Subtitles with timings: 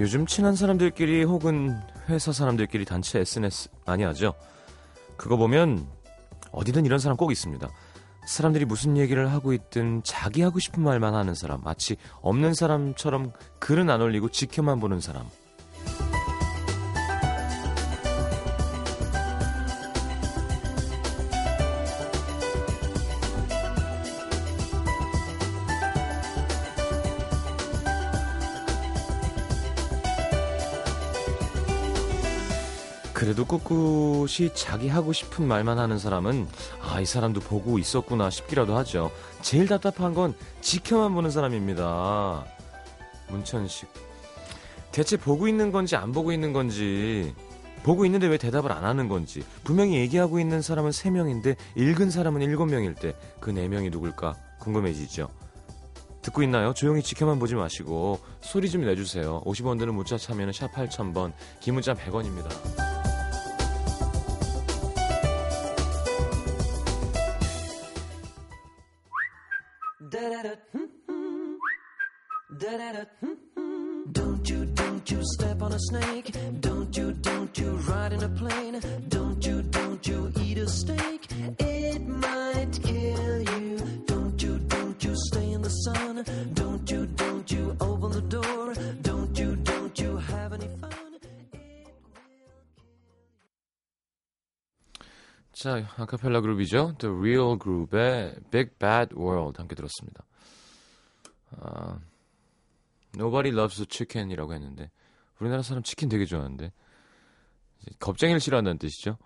[0.00, 1.78] 요즘 친한 사람들끼리 혹은
[2.08, 4.32] 회사 사람들끼리 단체 SNS 많이 하죠.
[5.18, 5.86] 그거 보면
[6.52, 7.68] 어디든 이런 사람 꼭 있습니다.
[8.24, 13.90] 사람들이 무슨 얘기를 하고 있든 자기 하고 싶은 말만 하는 사람, 마치 없는 사람처럼 글은
[13.90, 15.26] 안 올리고 지켜만 보는 사람.
[33.44, 36.48] 꿋꿋이 자기 하고 싶은 말만 하는 사람은
[36.82, 39.10] 아, 이 사람도 보고 있었구나 싶기라도 하죠.
[39.42, 42.44] 제일 답답한 건 지켜만 보는 사람입니다.
[43.28, 43.88] 문천식.
[44.92, 47.34] 대체 보고 있는 건지 안 보고 있는 건지
[47.84, 52.98] 보고 있는데 왜 대답을 안 하는 건지 분명히 얘기하고 있는 사람은 3명인데 읽은 사람은 7명일
[52.98, 55.28] 때 그 4명이 누굴까 궁금해지죠.
[56.22, 56.74] 듣고 있나요?
[56.74, 59.40] 조용히 지켜만 보지 마시고 소리 좀 내주세요.
[59.46, 62.99] 50원 드는 문자 참여는 샵 8000번, 긴 문자 100원입니다.
[96.00, 96.94] 아카펠라 그룹이죠.
[96.98, 100.24] The Real Group의 Big Bad World 함께 들었습니다.
[101.58, 101.98] 아,
[103.14, 104.90] Nobody Loves Chicken이라고 했는데
[105.38, 106.72] 우리나라 사람 치킨 되게 좋아하는데
[107.98, 109.18] 겁쟁이를 싫어한다는 뜻이죠.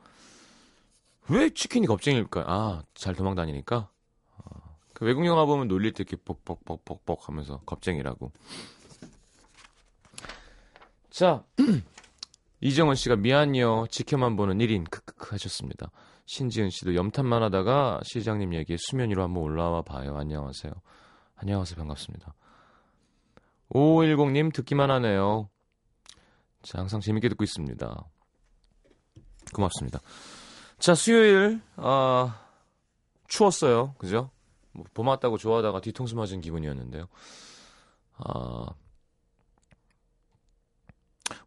[1.29, 2.45] 왜 치킨이 겁쟁일까요?
[2.47, 3.89] 아, 잘 도망 다니니까.
[4.39, 4.51] 아,
[4.93, 8.33] 그 외국 영화 보면 놀릴 때 이렇게 뻑뻑뻑뻑뻑 하면서 겁쟁이라고.
[11.11, 11.45] 자,
[12.61, 13.87] 이정원 씨가 미안요.
[13.89, 15.91] 지켜만 보는 1인 크크크 하셨습니다.
[16.27, 20.17] 신지은 씨도 염탐만 하다가 시장님 얘기에 수면 위로 한번 올라와 봐요.
[20.17, 20.73] 안녕하세요.
[21.37, 21.77] 안녕하세요.
[21.77, 22.35] 반갑습니다.
[23.71, 25.49] 5510님 듣기만 하네요.
[26.63, 28.05] 자, 항상 재밌게 듣고 있습니다.
[29.53, 30.01] 고맙습니다.
[30.79, 32.41] 자, 수요일 아
[33.29, 33.95] 추웠어요.
[33.99, 34.31] 그죠?
[34.73, 37.07] 뭐, 봄 왔다고 좋아하다가 뒤통수 맞은 기분이었는데요.
[38.17, 38.67] 아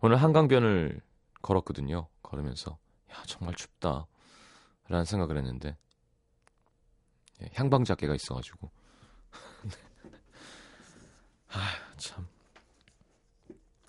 [0.02, 1.02] 오늘 한강변을
[1.42, 2.08] 걸었거든요.
[2.22, 2.78] 걸으면서
[3.12, 4.06] 야 정말 춥다
[4.90, 5.78] 라는 생각을 했는데
[7.42, 8.72] 예, 향방잡개가 있어가지고
[11.50, 12.28] 아참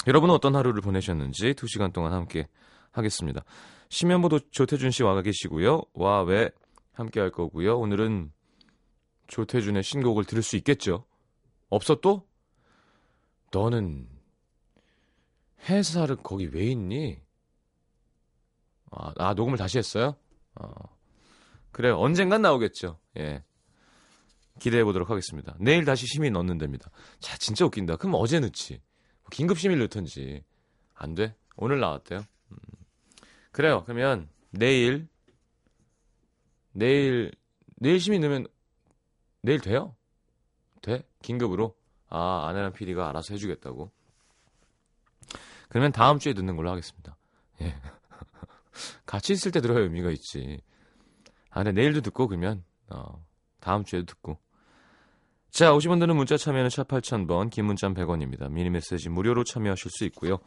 [0.06, 2.48] 여러분은 어떤 하루를 보내셨는지 2시간 동안 함께
[2.92, 3.44] 하겠습니다.
[3.90, 5.82] 심연보도 조태준 씨 와 계시고요.
[5.92, 6.50] 와왜
[6.92, 7.78] 함께 할 거고요.
[7.78, 8.32] 오늘은
[9.28, 11.04] 조태준의 신곡을 들을 수 있겠죠.
[11.68, 12.26] 없어 또?
[13.52, 14.08] 너는
[15.68, 17.20] 회사를 거기 왜 있니?
[18.90, 20.16] 아, 아 녹음을 다시 했어요?
[20.60, 20.70] 어.
[21.72, 21.98] 그래요.
[21.98, 22.98] 언젠간 나오겠죠.
[23.18, 23.44] 예.
[24.58, 25.54] 기대해 보도록 하겠습니다.
[25.60, 26.90] 내일 다시 심의 넣는 됩니다.
[27.20, 27.96] 자, 진짜 웃긴다.
[27.96, 28.80] 그럼 어제 넣지.
[29.30, 30.44] 긴급 심의를 넣던지.
[30.94, 31.34] 안 돼?
[31.56, 32.20] 오늘 나왔대요.
[32.50, 32.56] 음.
[33.52, 33.84] 그래요.
[33.84, 35.08] 그러면 내일
[36.72, 37.32] 내일
[37.76, 38.46] 내일 심의 넣으면
[39.42, 39.94] 내일 돼요?
[40.82, 41.04] 돼?
[41.22, 41.76] 긴급으로?
[42.08, 43.90] 아, 아내랑 PD가 알아서 해주겠다고.
[45.68, 47.16] 그러면 다음 주에 듣는 걸로 하겠습니다.
[47.60, 47.74] 예.
[49.06, 50.60] 같이 있을 때 들어야 의미가 있지.
[51.50, 53.24] 아, 근데 내일도 듣고 그러면 어,
[53.60, 54.38] 다음 주에도 듣고.
[55.50, 58.50] 자, 50원 드는 문자 참여는 샵 8000번, 긴 문자 100원입니다.
[58.50, 60.38] 미니 메시지 무료로 참여하실 수 있고요.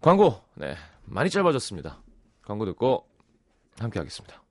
[0.00, 2.02] 광고, 네, 많이 짧아졌습니다.
[2.42, 3.08] 광고 듣고
[3.78, 4.42] 함께 하겠습니다.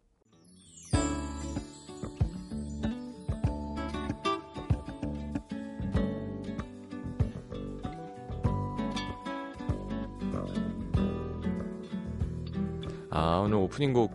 [13.17, 14.13] 아, 오늘 오프닝 곡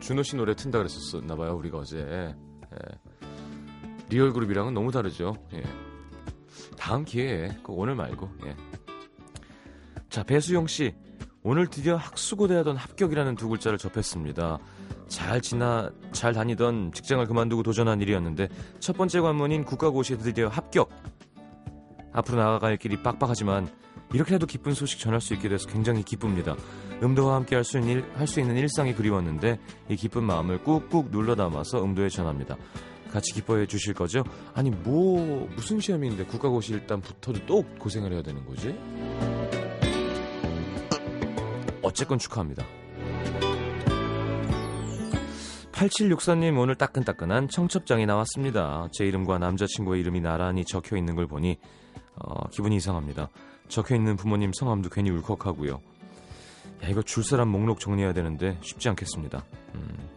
[0.00, 1.54] 준호 씨 노래 튼다 그랬었나 봐요.
[1.54, 1.98] 우리가 어제.
[1.98, 2.34] 예.
[4.08, 5.36] 리얼 그룹이랑은 너무 다르죠.
[5.52, 5.62] 예.
[6.76, 8.28] 다음 기회에 꼭 오늘 말고.
[8.46, 8.56] 예.
[10.08, 10.92] 자, 배수영 씨.
[11.44, 14.58] 오늘 드디어 학수고대하던 합격이라는 두 글자를 접했습니다.
[15.06, 18.48] 잘 지나 잘 다니던 직장을 그만두고 도전한 일이었는데
[18.80, 20.88] 첫 번째 관문인 국가고시에 드디어 합격.
[22.12, 23.68] 앞으로 나아갈 길이 빡빡하지만
[24.12, 26.56] 이렇게라도 기쁜 소식 전할 수 있게 돼서 굉장히 기쁩니다.
[27.02, 29.58] 음도와 함께 할 수 있는, 일, 할수 있는 일상이 그리웠는데
[29.88, 32.56] 이 기쁜 마음을 꾹꾹 눌러 담아서 음도에 전합니다.
[33.10, 34.24] 같이 기뻐해 주실 거죠?
[34.54, 38.74] 아니 뭐 무슨 시험인데 국가고시 일단 붙어도 또 고생을 해야 되는 거지?
[41.82, 42.64] 어쨌건 축하합니다.
[45.72, 48.88] 8764님 오늘 따끈따끈한 청첩장이 나왔습니다.
[48.92, 51.58] 제 이름과 남자친구의 이름이 나란히 적혀 있는 걸 보니
[52.16, 53.28] 어, 기분이 이상합니다.
[53.68, 55.80] 적혀 있는 부모님 성함도 괜히 울컥하고요.
[56.82, 59.44] 야 이거 줄 사람 목록 정리해야 되는데 쉽지 않겠습니다.
[59.74, 60.08] 음.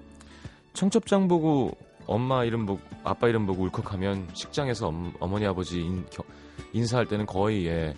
[0.73, 6.23] 청첩장 보고 엄마 이름 보고 아빠 이름 보고 울컥하면 식장에서 엄, 어머니 아버지 인, 겨,
[6.73, 7.93] 인사할 때는 거의 예,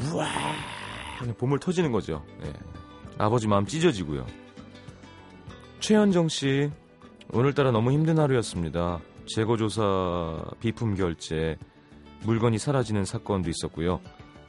[0.00, 0.26] 우와
[1.38, 2.24] 보물 터지는 거죠.
[2.44, 2.52] 예.
[3.18, 4.26] 아버지 마음 찢어지고요.
[5.80, 6.70] 최현정 씨
[7.32, 9.00] 오늘따라 너무 힘든 하루였습니다.
[9.26, 11.56] 재고조사 비품 결제
[12.22, 14.00] 물건이 사라지는 사건도 있었고요.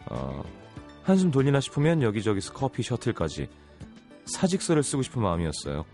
[0.10, 0.44] 어,
[1.08, 3.48] 한숨 돌리나 싶으면 여기저기서 커피 셔틀까지
[4.26, 5.86] 사직서를 쓰고 싶은 마음이었어요.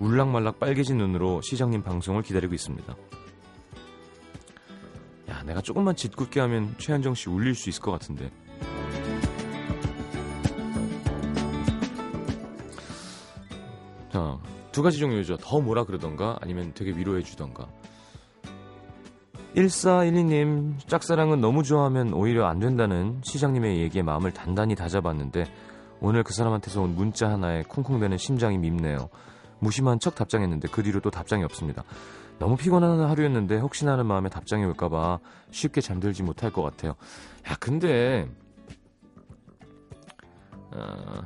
[0.00, 2.96] 울락말락 빨개진 눈으로 시장님 방송을 기다리고 있습니다.
[5.28, 8.32] 야, 내가 조금만 짓궂게 하면 최현정 씨 울릴 수 있을 것 같은데.
[14.12, 14.40] 자,
[14.72, 15.36] 두 가지 종류죠.
[15.36, 17.68] 더 뭐라 그러던가 아니면 되게 위로해 주던가.
[19.56, 25.44] 1412님, 짝사랑은 너무 좋아하면 오히려 안 된다는 시장님의 얘기에 마음을 단단히 다잡았는데
[26.00, 29.08] 오늘 그 사람한테서 온 문자 하나에 쿵쿵대는 심장이 밉네요.
[29.58, 31.84] 무심한 척 답장했는데 그 뒤로 또 답장이 없습니다.
[32.38, 35.20] 너무 피곤한 하루였는데 혹시나 하는 마음에 답장이 올까봐
[35.50, 36.94] 쉽게 잠들지 못할 것 같아요.
[37.48, 38.28] 야, 근데,
[40.70, 41.22] 어,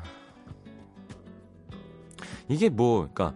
[2.48, 3.34] 이게 뭐, 그니까,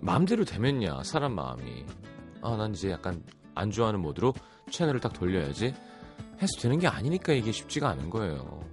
[0.00, 1.86] 마음대로 되면야, 사람 마음이.
[2.42, 3.22] 아, 난 이제 약간
[3.60, 4.32] 안 좋아하는 모드로
[4.70, 5.74] 채널을 딱 돌려야지.
[6.40, 8.64] 해서 되는 게 아니니까 이게 쉽지가 않은 거예요.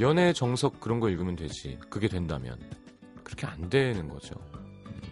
[0.00, 1.78] 연애 정석 그런 거 읽으면 되지.
[1.90, 2.58] 그게 된다면.
[3.24, 4.34] 그렇게 안 되는 거죠.
[4.54, 5.02] 음.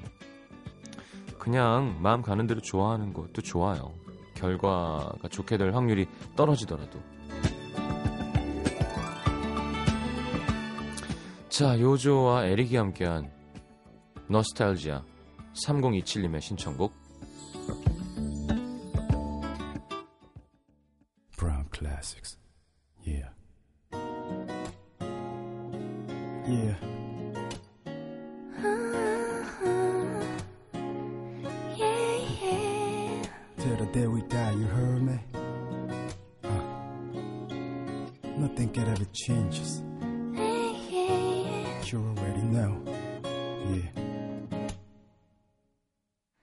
[1.38, 3.92] 그냥 마음 가는 대로 좋아하는 것도 좋아요.
[4.34, 6.06] 결과가 좋게 될 확률이
[6.36, 7.00] 떨어지더라도.
[11.48, 13.30] 자, 요조와 에릭이 함께한
[14.28, 15.02] 너스탈지아
[15.66, 16.94] 3027님의 신청곡
[21.79, 22.37] Classics.
[23.03, 23.29] Yeah.
[26.47, 26.75] Yeah.
[33.57, 35.19] Till the day we die, you heard me?
[36.43, 36.49] Uh,
[38.37, 39.81] nothing can ever change us.
[41.91, 42.81] You already know.
[43.69, 43.89] Yeah.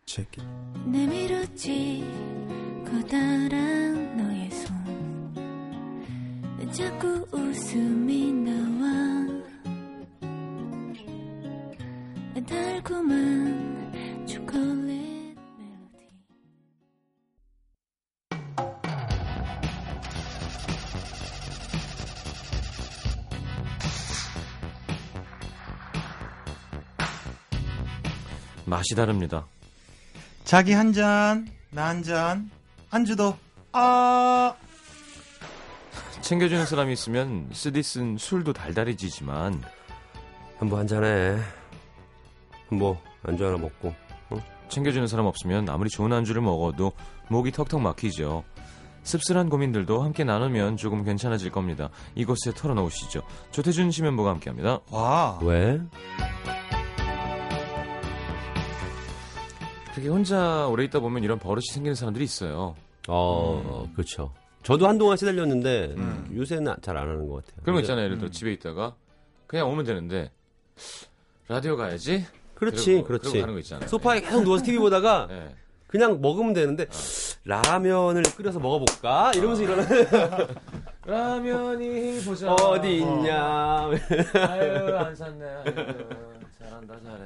[0.07, 0.45] Check it.
[0.87, 2.05] 내밀었지
[2.85, 4.66] 커다란 너의 손
[6.78, 9.28] 자꾸 웃음이 나와.
[12.48, 16.08] 달콤한 초콜릿 멜로디.
[28.66, 29.48] 맛이 다릅니다.
[30.44, 32.50] 자기 한 잔, 나 한 잔,
[32.90, 33.36] 안주도
[33.74, 34.56] 아
[36.28, 39.64] 챙겨주는 사람이 있으면 쓰디 쓴 술도 달달해지지만
[40.60, 41.38] 뭐 한잔해.
[42.70, 43.96] 뭐 안주 하나 먹고.
[44.68, 46.92] 챙겨주는 사람 없으면 아무리 좋은 안주를 먹어도
[47.30, 48.44] 목이 턱턱 막히죠.
[49.04, 51.92] 씁쓸한 고민들도 함께 나누면 조금 괜찮아질 겁니다.
[52.14, 53.22] 이곳에 털어놓으시죠.
[53.52, 54.82] 조태준 심연보가 함께합니다.
[54.92, 55.40] 와.
[55.42, 55.80] 왜?
[59.96, 62.76] 그게 혼자 오래 있다 보면 이런 버릇이 생기는 사람들이 있어요.
[63.08, 64.34] 어, 그렇죠.
[64.68, 66.30] 저도 한동안 시달렸는데 음.
[66.36, 67.62] 요새는 잘 안 하는 것 같아요.
[67.62, 68.04] 그런 거 있잖아요.
[68.04, 68.96] 예를 들어 집에 있다가
[69.48, 70.30] 그냥 오면 되는데
[71.48, 72.26] 라디오 가야지.
[72.54, 73.24] 그렇지, 그리고, 그렇지.
[73.30, 73.88] 그러고 가는 거 있잖아요.
[73.88, 75.56] 소파에 계속 누워서 TV 보다가 예.
[75.88, 76.86] 그냥 먹으면 되는데
[77.46, 80.06] 라면을 끓여서 먹어볼까 이러면서 일어나는
[81.06, 82.52] 라면이 보자.
[82.54, 83.90] 어디 있냐.
[84.34, 85.46] 아유 안 샀네.
[85.46, 86.10] 아유,
[86.60, 87.24] 잘한다 잘해.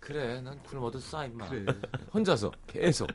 [0.00, 1.46] 그래 난 굶어 얻었어 임마.
[2.12, 3.08] 혼자서 계속.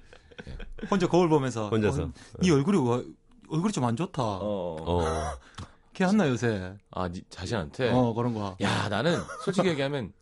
[0.89, 2.03] 혼자 거울 보면서 혼자서.
[2.03, 3.03] 어, 네 얼굴이 와-
[3.49, 4.23] 얼굴이 좀 안 좋다.
[4.23, 4.75] 어.
[4.79, 5.05] 어.
[5.93, 6.75] 걔 한나 요새.
[6.91, 7.91] 아 니, 자신한테.
[7.91, 8.55] 어 그런 거.
[8.61, 10.13] 야 나는 솔직히 얘기하면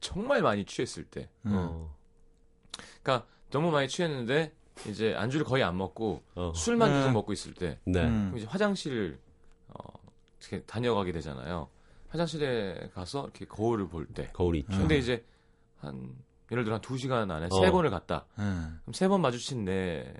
[0.00, 1.28] 정말 많이 취했을 때.
[1.46, 1.52] 음.
[1.54, 1.94] 어.
[3.02, 4.52] 그러니까 너무 많이 취했는데
[4.88, 6.52] 이제 안주를 거의 안 먹고 어.
[6.54, 6.98] 술만 네.
[6.98, 8.04] 계속 먹고 있을 때 네.
[8.04, 8.26] 음.
[8.30, 9.18] 그럼 이제 화장실을
[9.68, 9.76] 어,
[10.40, 11.68] 이렇게 다녀가게 되잖아요.
[12.08, 14.28] 화장실에 가서 이렇게 거울을 볼 때.
[14.32, 14.76] 거울이 있죠.
[14.78, 15.24] 근데 이제
[15.80, 16.14] 한
[16.54, 17.60] 예를 들어 한두 시간 안에 어.
[17.60, 18.24] 세 번을 갔다.
[18.38, 18.78] 음.
[18.84, 20.14] 그럼 세번 마주친 내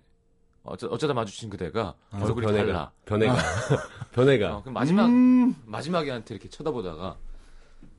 [0.64, 2.90] 어쩌, 어쩌다 마주친 그대가 어, 얼굴이 달라.
[3.04, 3.36] 변해가.
[4.12, 4.56] 변해가.
[4.56, 5.54] 어, 그럼 마지막 음.
[5.64, 7.16] 마지막에 한테 이렇게 쳐다보다가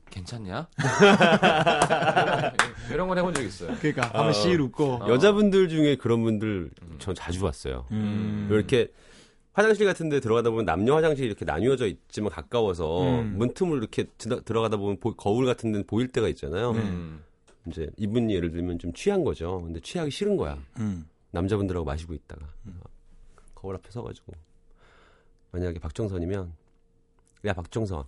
[0.10, 0.68] 괜찮냐?
[2.92, 3.76] 이런 건 해본 적 있어요.
[3.80, 5.04] 그러니까 한번 씩 웃고.
[5.04, 5.08] 어.
[5.10, 7.86] 여자분들 중에 그런 분들 전 자주 봤어요.
[7.92, 8.48] 음.
[8.52, 8.92] 이렇게
[9.54, 13.36] 화장실 같은 데 들어가다 보면 남녀 화장실이 이렇게 나뉘어져 있지만 가까워서 음.
[13.38, 16.72] 문틈을 이렇게 드- 들어가다 보면 보- 거울 같은 데는 보일 때가 있잖아요.
[16.72, 17.24] 음.
[17.68, 19.62] 이제 이분이 예를 들면 좀 취한 거죠.
[19.64, 20.58] 근데 취하기 싫은 거야.
[20.80, 21.08] 음.
[21.32, 22.46] 남자분들하고 마시고 있다가
[23.54, 24.34] 거울 앞에 서가지고
[25.52, 26.54] 만약에 박정선이면
[27.46, 28.04] 야 박정선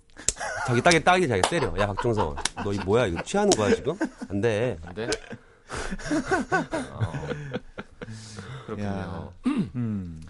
[0.68, 3.98] 자기 딱이 딱이 자기 때려 야 박정선 너 이 뭐야 이거 취하는 거야 지금
[4.30, 5.10] 안 돼 안 돼?
[6.92, 7.12] 어,
[8.66, 8.88] 그렇군요.
[8.88, 9.30] 야.
[9.76, 10.22] 음.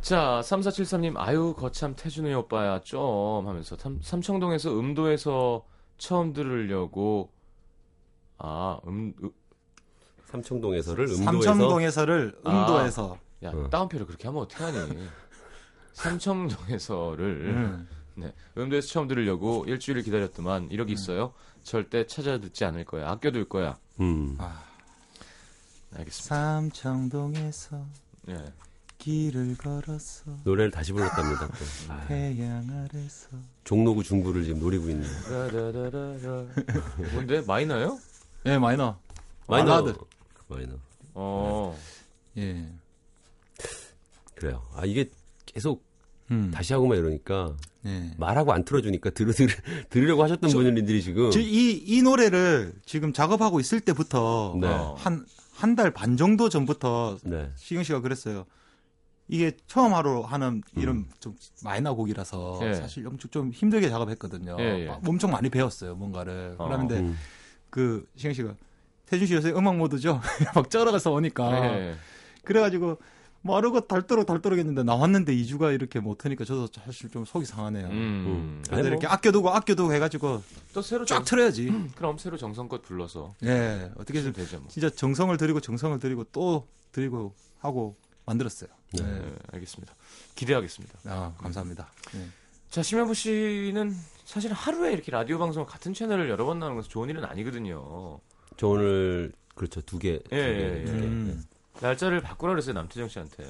[0.00, 5.64] 자, 3473님, 아유, 거참 태준이 오빠야, 좀 하면서 삼, 삼청동에서 음도에서
[5.96, 7.30] 처음 들으려고,
[8.46, 9.30] 아, 음, 으,
[10.26, 13.18] 삼청동에서를 음도에서 삼청동에서를 음도에서.
[13.42, 13.70] 야, 어.
[13.70, 15.08] 다운표를 그렇게 하면 어떡하니.
[15.94, 17.88] 삼청동에서를, 음.
[18.16, 21.32] 네, 음도에서 처음 들으려고 일주일을 기다렸더만, 이력이 있어요.
[21.62, 23.10] 절대 찾아 듣지 않을 거야.
[23.12, 23.78] 아껴둘 거야.
[24.00, 24.36] 음.
[25.96, 26.34] 알겠습니다.
[26.34, 27.86] 삼청동에서
[28.28, 28.44] 예.
[28.98, 30.36] 길을 걸었어.
[30.44, 31.46] 노래를 다시 불렀답니다.
[31.48, 31.54] 또.
[31.92, 33.28] 아, 태양 아래서.
[33.64, 36.46] 종로구 중부를 지금 노리고 있는 라라라라라.
[37.12, 37.40] 뭔데?
[37.46, 37.98] 마이너요?
[38.46, 38.96] 예, 마이너.
[39.48, 39.98] 마이너 발라드.
[40.48, 40.72] 마이너
[41.14, 41.76] 어.
[42.36, 42.66] 예.
[44.34, 44.62] 그래요.
[44.74, 45.10] 아 이게
[45.46, 45.84] 계속
[46.30, 46.50] 음.
[46.52, 47.54] 다시 하고만 이러니까
[47.86, 48.10] 예.
[48.18, 49.48] 말하고 안 틀어주니까 들으, 들으,
[49.90, 54.66] 들으려고 하셨던 분들이 지금 저 이, 이 노래를 지금 작업하고 있을 때부터 네.
[54.68, 54.94] 어.
[54.98, 55.24] 한,
[55.54, 57.50] 한 달 반 정도 전부터 네.
[57.56, 58.44] 시경 씨가 그랬어요.
[59.28, 62.74] 이게 처음 하러 하는 이런 좀 마이너 곡이라서 예.
[62.74, 64.56] 사실 엄청 좀 힘들게 작업했거든요.
[64.58, 64.86] 예, 예.
[64.86, 66.56] 막 엄청 많이 배웠어요, 뭔가를.
[66.58, 66.64] 어.
[66.66, 67.16] 그러는데 음.
[67.74, 68.54] 그 시경 씨가
[69.06, 70.20] 태준 씨 요새 음악 모드죠?
[70.54, 71.76] 막 쩔어가서 오니까.
[71.76, 71.96] 예.
[72.44, 72.98] 그래가지고
[73.42, 77.88] 마르고 닳도록 닳도록 했는데 나왔는데 2주가 이렇게 못하니까 저도 사실 좀 속이 상하네요.
[77.88, 78.62] 음.
[78.64, 78.90] 그래서 아니, 뭐.
[78.90, 81.68] 이렇게 아껴두고 아껴두고 해가지고 또 새로 쫙 정, 틀어야지.
[81.98, 84.60] 그럼 새로 정성껏 불러서 예, 어떻게 하시면 좀 되죠.
[84.60, 84.68] 뭐.
[84.68, 88.70] 진짜 정성을 들이고 정성을 들이고 또 들이고 하고 만들었어요.
[88.92, 89.02] 네.
[89.02, 89.92] 네, 알겠습니다.
[90.36, 91.00] 기대하겠습니다.
[91.06, 91.90] 아, 감사합니다.
[92.12, 92.28] 네.
[92.74, 97.08] 자, 심현보 씨는 사실 하루에 이렇게 라디오 방송 같은 채널을 여러 번 나오는 것은 좋은
[97.08, 98.18] 일은 아니거든요.
[98.56, 100.18] 저 오늘 그렇죠 두 개.
[100.18, 100.98] 두 예, 개, 예, 두 개.
[100.98, 101.44] 음.
[101.80, 103.44] 날짜를 바꾸라 그랬어요, 남태정 씨한테.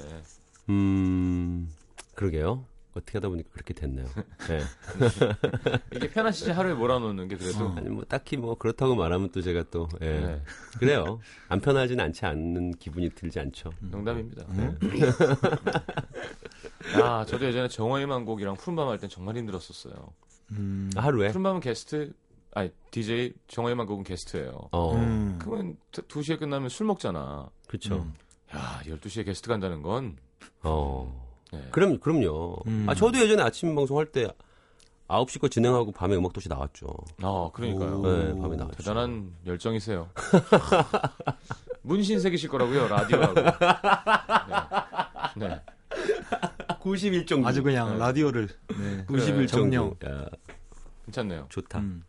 [0.69, 1.73] 음,
[2.13, 2.65] 그러게요.
[2.93, 4.05] 어떻게 하다 보니까 그렇게 됐네요.
[4.47, 4.61] 네.
[5.95, 7.69] 이게 편하시지 하루에 몰아놓는 게 그래도.
[7.75, 10.19] 아니 뭐 딱히 뭐 그렇다고 말하면 또 제가 또 예.
[10.19, 10.41] 네,
[10.77, 11.19] 그래요.
[11.49, 13.71] 안 편하진 않지 않는 기분이 들지 않죠.
[13.79, 14.45] 농담입니다.
[14.49, 14.77] 음.
[14.81, 14.99] 네.
[17.05, 19.93] 아, 저도 예전에 정화의 만곡이랑 푸른밤 할 땐 정말 힘들었었어요.
[20.51, 20.89] 음.
[20.95, 21.29] 하루에.
[21.29, 22.13] 푸른밤은 게스트,
[22.53, 24.69] 아니, DJ 정화의 만곡은 게스트예요.
[24.71, 25.37] 어, 음.
[25.41, 27.49] 그러면 2시에 끝나면 술 먹잖아.
[27.67, 27.95] 그렇죠.
[27.95, 28.13] 음.
[28.55, 30.17] 야, 12시에 게스트 간다는 건.
[30.63, 31.25] 어.
[31.51, 31.67] 네.
[31.71, 32.57] 그럼 그럼요.
[32.67, 32.85] 음.
[32.89, 34.27] 아 저도 예전에 아침 방송 할 때
[35.07, 36.87] 9시 거 진행하고 밤에 음악 도시 나왔죠.
[37.21, 37.99] 아, 그러니까요.
[37.99, 38.07] 오.
[38.07, 38.77] 네, 밤에 나왔죠.
[38.77, 40.09] 대단한 열정이세요.
[41.83, 43.33] 문신 새기실 거라고요, 라디오하고.
[45.37, 45.47] 네.
[45.47, 45.61] 네.
[46.85, 47.45] 91정도.
[47.45, 47.97] 아주 그냥 네.
[47.97, 49.05] 라디오를 네.
[49.07, 49.95] 91 정령.
[50.05, 50.25] 야,
[51.05, 51.47] 괜찮네요.
[51.49, 51.79] 좋다.
[51.79, 52.03] 음.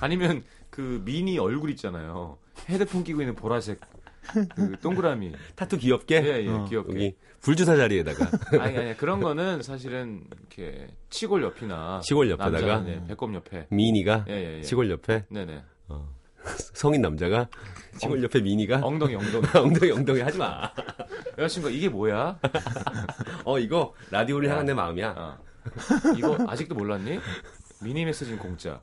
[0.00, 2.38] 아니면 그 미니 얼굴 있잖아요.
[2.68, 3.80] 헤드폰 끼고 있는 보라색
[4.54, 5.32] 그 동그라미.
[5.54, 6.16] 타투 귀엽게.
[6.24, 6.94] 예, 예, 어, 귀엽게.
[6.94, 12.00] 여기 불주사 자리에다가 아니, 아니, 그런 거는 사실은 이렇게 치골 옆이나.
[12.02, 12.52] 시골 옆에다가?
[12.58, 13.66] 남자는, 네, 배꼽 옆에.
[13.70, 14.62] 미니가 예, 예, 예.
[14.62, 15.62] 시골 옆에 네네.
[16.74, 17.48] 성인 남자가
[17.98, 19.46] 시골 옆에 미니가 엉덩이, 엉덩이.
[19.54, 20.70] 엉덩이 엉덩이 하지 마.
[21.38, 22.38] 여자친구가 이게 뭐야?
[23.44, 25.14] 어 이거 라디오를 향한 내 마음이야.
[25.16, 25.38] 아,
[26.16, 27.20] 이거 아직도 몰랐니?
[27.80, 28.80] 미니 메시지는 공짜.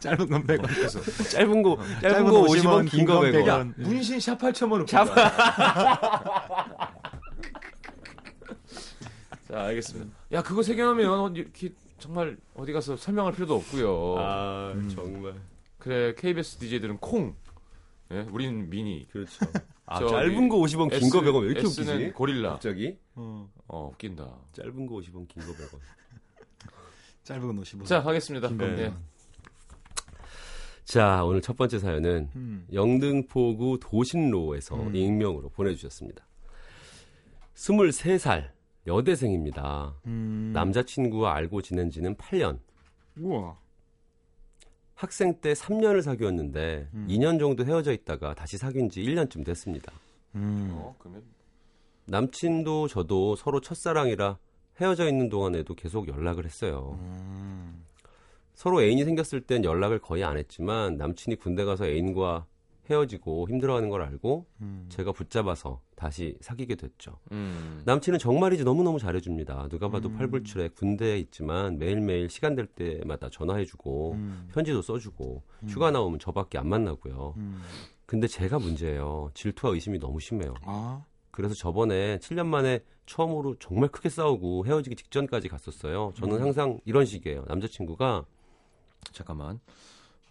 [0.00, 0.66] 짧은 건 100원.
[0.66, 1.00] 그래서
[1.30, 3.44] 짧은 거 짧은 짧은 거 50원, 긴거 100원.
[3.44, 3.74] 100원.
[3.76, 5.04] 문신 샵 8천원 샵.
[9.48, 10.10] 자, 알겠습니다.
[10.32, 10.62] 야, 그거
[11.06, 14.16] 어, 이렇게 정말 어디 가서 설명할 필요도 없고요.
[14.18, 15.34] 아 정말
[15.80, 17.34] 그래, KBS DJ들은 콩.
[18.12, 19.08] 예, 우린 미니.
[19.08, 19.30] 그렇죠.
[19.86, 22.12] 아, 짧은 거 50원, 긴 거 100원 왜 이렇게 S는 웃기지?
[22.12, 22.50] 고릴라.
[22.50, 24.24] 갑자기 어, 어, 웃긴다.
[24.52, 25.78] 짧은 거 50원, 긴 거 100원.
[27.24, 27.84] 짧은 건 50원.
[27.86, 28.00] 자,
[28.58, 28.88] 건 예.
[28.90, 28.96] 100원.
[30.84, 32.66] 자 오늘 첫 번째 사연은 음.
[32.72, 34.96] 영등포구 도신로에서 음.
[34.96, 36.26] 익명으로 보내주셨습니다.
[37.54, 38.50] 23살
[38.88, 39.94] 여대생입니다.
[40.06, 40.50] 음.
[40.52, 42.58] 남자친구와 알고 지낸 지는 8년.
[43.18, 43.56] 우와.
[45.00, 47.06] 학생 때 3년을 사귀었는데 음.
[47.08, 49.90] 2년 정도 헤어져 있다가 다시 사귄 지 1년쯤 됐습니다.
[50.34, 50.68] 음.
[50.74, 51.22] 어, 그러면
[52.04, 54.36] 남친도 저도 서로 첫사랑이라
[54.78, 56.98] 헤어져 있는 동안에도 계속 연락을 했어요.
[57.00, 57.82] 음.
[58.52, 62.44] 서로 애인이 생겼을 땐 연락을 거의 안 했지만 남친이 군대 가서 애인과
[62.90, 64.86] 헤어지고 힘들어하는 걸 알고 음.
[64.88, 67.18] 제가 붙잡아서 다시 사귀게 됐죠.
[67.30, 67.82] 음.
[67.84, 69.68] 남친은 정말이지 너무너무 잘해줍니다.
[69.68, 70.16] 누가 봐도 음.
[70.16, 74.48] 팔불출에 군대에 있지만 매일매일 시간 될 때마다 전화해주고 음.
[74.52, 77.34] 편지도 써주고 휴가 나오면 저밖에 안 만나고요.
[77.36, 77.62] 음.
[78.06, 79.30] 근데 제가 문제예요.
[79.34, 80.54] 질투와 의심이 너무 심해요.
[80.62, 81.04] 아.
[81.30, 86.12] 그래서 저번에 7년 만에 처음으로 정말 크게 싸우고 헤어지기 직전까지 갔었어요.
[86.16, 86.42] 저는 음.
[86.42, 87.44] 항상 이런 식이에요.
[87.46, 88.24] 남자친구가
[89.12, 89.60] 잠깐만.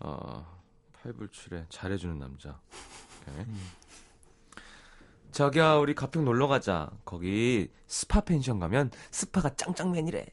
[0.01, 0.58] 어,
[1.03, 2.60] 팔불출에 잘해주는 남자.
[3.22, 3.46] 오케이.
[5.32, 6.91] 저기야 우리 가평 놀러 가자.
[7.06, 10.25] 거기 스파 펜션 가면 스파가 짱짱맨이래.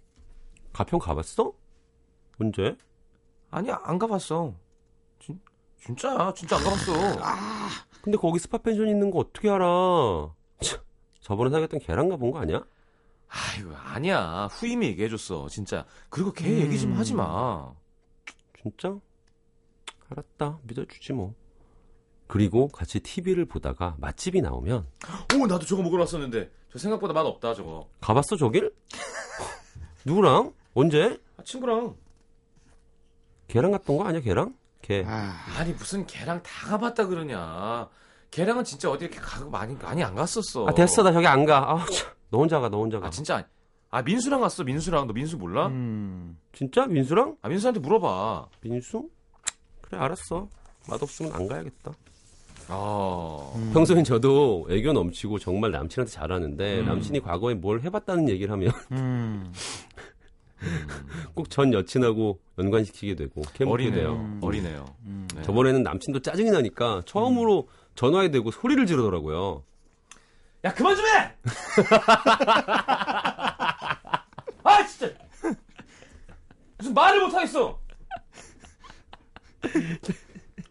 [0.73, 1.53] 가평 가봤어?
[2.41, 2.77] 언제?
[3.51, 4.55] 아니야 안 가봤어.
[5.21, 5.41] 진,
[5.81, 6.93] 진짜야 진짜 안 가봤어.
[8.03, 10.35] 근데 거기 스파 펜션 있는 거 어떻게 알아?
[10.61, 10.81] 참,
[11.21, 12.65] 저번에 사귀었던 걔랑 가본 거 아니야?
[13.29, 15.87] 아이고 아니야 후임이 얘기해줬어 진짜.
[16.09, 16.61] 그리고 걔 음.
[16.61, 17.73] 얘기 좀 하지 마.
[18.63, 18.99] 진짜?
[20.11, 20.59] 알았다.
[20.63, 21.35] 믿어주지 뭐.
[22.29, 24.85] 그리고 같이 TV를 보다가 맛집이 나오면
[25.41, 27.89] 오 나도 저거 먹으러 왔었는데 저 생각보다 맛 없다 저거.
[28.01, 28.73] 가봤어 저길?
[30.05, 30.53] 누구랑?
[30.75, 31.19] 언제?
[31.37, 31.95] 아, 친구랑.
[33.49, 34.55] 걔랑 갔던 거 아니야 걔랑?
[34.83, 35.05] 걔.
[35.07, 37.89] 아 니 무슨 걔랑 다 가봤다 그러냐.
[38.33, 40.67] 걔랑은 진짜 어디 이렇게 가고 많이 많이 안 갔었어.
[40.67, 41.73] 아 됐어 나 저기 안 가.
[41.73, 42.13] 아, 참.
[42.31, 43.07] 너 혼자 가너 혼자 가.
[43.07, 43.47] 아 진짜
[43.91, 45.69] 아 민수랑 갔어 민수랑 너 민수 몰라?
[45.69, 46.39] 음.
[46.53, 47.37] 진짜 민수랑?
[47.41, 48.49] 아 민수한테 물어봐.
[48.63, 49.09] 민수?
[49.89, 50.49] 그래 알았어.
[50.89, 51.93] 맛없으면 안 가야겠다.
[52.69, 56.87] 아 평소엔 저도 애교 넘치고 정말 남친한테 잘하는데 음.
[56.87, 59.53] 남친이 과거에 뭘 해봤다는 얘기를 하면 음.
[61.35, 63.95] 꼭 전 여친하고 연관시키게 되고 어리네요.
[63.95, 64.39] 돼요.
[64.41, 64.85] 어리네요.
[65.35, 65.43] 네.
[65.43, 69.63] 저번에는 남친도 짜증이 나니까 처음으로 전화에 대고 소리를 지르더라고요.
[70.65, 71.37] 야 그만 좀 해.
[74.65, 75.13] 아 진짜
[76.79, 77.79] 무슨 말을 못 하겠어.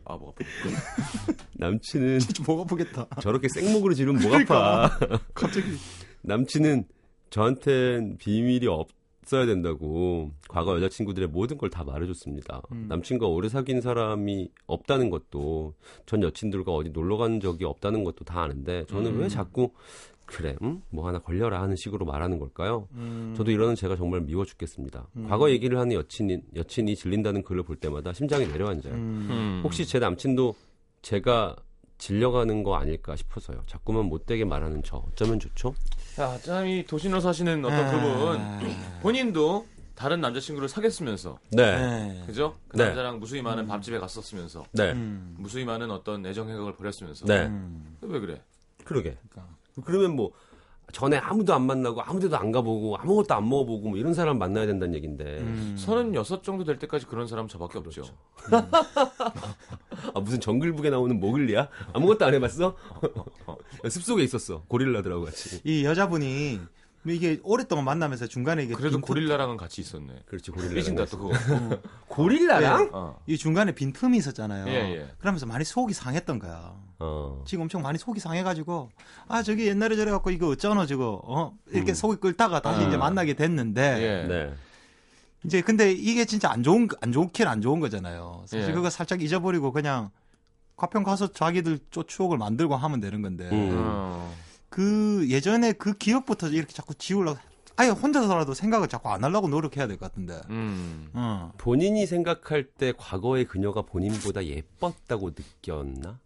[0.05, 0.33] 아 뭐.
[1.53, 3.07] 남친은 진짜 목 아프겠다.
[3.21, 4.89] 저렇게 생목으로 지르면 목 아파.
[5.33, 5.67] 갑자기.
[6.21, 6.85] 남친은
[7.29, 12.61] 저한텐 비밀이 없어야 된다고 과거 여자친구들의 모든 걸 다 말해줬습니다.
[12.69, 15.73] 남친과 오래 사귄 사람이 없다는 것도
[16.05, 19.71] 전 여친들과 어디 놀러 간 적이 없다는 것도 다 아는데 저는 왜 자꾸
[20.25, 20.81] 그래, 음?
[20.89, 22.87] 뭐 하나 걸려라 하는 식으로 말하는 걸까요?
[23.35, 25.07] 저도 이러는 제가 정말 미워 죽겠습니다.
[25.27, 28.93] 과거 얘기를 하는 여친이, 여친이 질린다는 글을 볼 때마다 심장이 내려앉아요.
[28.93, 29.61] 음.
[29.63, 30.55] 혹시 제 남친도
[31.01, 31.55] 제가
[31.97, 33.63] 질려가는 거 아닐까 싶어서요.
[33.67, 35.73] 자꾸만 못되게 말하는 저 어쩌면 좋죠?
[36.15, 42.23] 자, 짬이 도시로 사시는 어떤 그분 본인도 다른 남자친구를 사귀었으면서 네, 네.
[42.25, 42.55] 그죠?
[42.67, 42.85] 그 네.
[42.85, 45.35] 남자랑 무수히 많은 밥집에 갔었으면서 네, 음.
[45.39, 47.45] 무수히 많은 어떤 애정 행각을 벌였으면서 네.
[47.45, 47.95] 음.
[48.01, 48.41] 왜 그래?
[48.83, 49.17] 그러게.
[49.29, 49.54] 그러니까.
[49.83, 50.31] 그러면 뭐
[50.91, 54.93] 전에 아무도 안 만나고 아무데도 안 가보고 아무것도 안 먹어보고 뭐 이런 사람 만나야 된다는
[54.95, 55.23] 얘긴데.
[55.39, 55.75] 음.
[55.77, 58.03] 서른여섯 정도 될 때까지 그런 사람 저밖에 없죠.
[60.13, 61.69] 아 무슨 정글북에 나오는 모글리야?
[61.93, 62.75] 아무것도 안 해봤어?
[63.89, 64.63] 숲속에 있었어.
[64.67, 65.59] 고릴라들하고 같이.
[65.63, 66.67] 이 여자분이 뭐
[67.13, 70.13] 이게 오랫동안 만나면서 중간에 이게 그래도 빈틈- 고릴라랑은 같이 있었네.
[70.25, 70.73] 그렇지 고릴라.
[70.73, 71.77] 삐진다 또 그거.
[72.07, 72.89] 고릴라랑?
[72.93, 73.19] 어.
[73.27, 74.67] 이 중간에 빈틈이 있었잖아요.
[74.67, 75.07] 예, 예.
[75.19, 76.73] 그러면서 많이 속이 상했던 거야.
[76.99, 77.43] 어.
[77.45, 78.89] 지금 엄청 많이 속이 상해가지고
[79.27, 82.87] 아 저기 옛날에 저래 갖고 이거 어쩌노 저거 어 이렇게 속이 끓다가 다시 아.
[82.87, 84.27] 이제 만나게 됐는데 예.
[84.27, 84.53] 네.
[85.43, 88.45] 이제 근데 이게 진짜 안 좋은 안 좋긴 안 좋은 거잖아요.
[88.47, 88.73] 사실 예.
[88.73, 90.09] 그거 살짝 잊어버리고 그냥
[90.77, 93.71] 가평 가서 자기들 또 추억을 만들고 하면 되는 건데 음.
[93.75, 94.33] 어.
[94.75, 97.39] 그 예전에 그 기억부터 이렇게 자꾸 지우려고
[97.77, 100.41] 아예 혼자서라도 생각을 자꾸 안 하려고 노력해야 될 것 같은데.
[100.49, 101.09] 음.
[101.13, 101.53] 어.
[101.57, 106.19] 본인이 생각할 때 과거의 그녀가 본인보다 예뻤다고 느꼈나?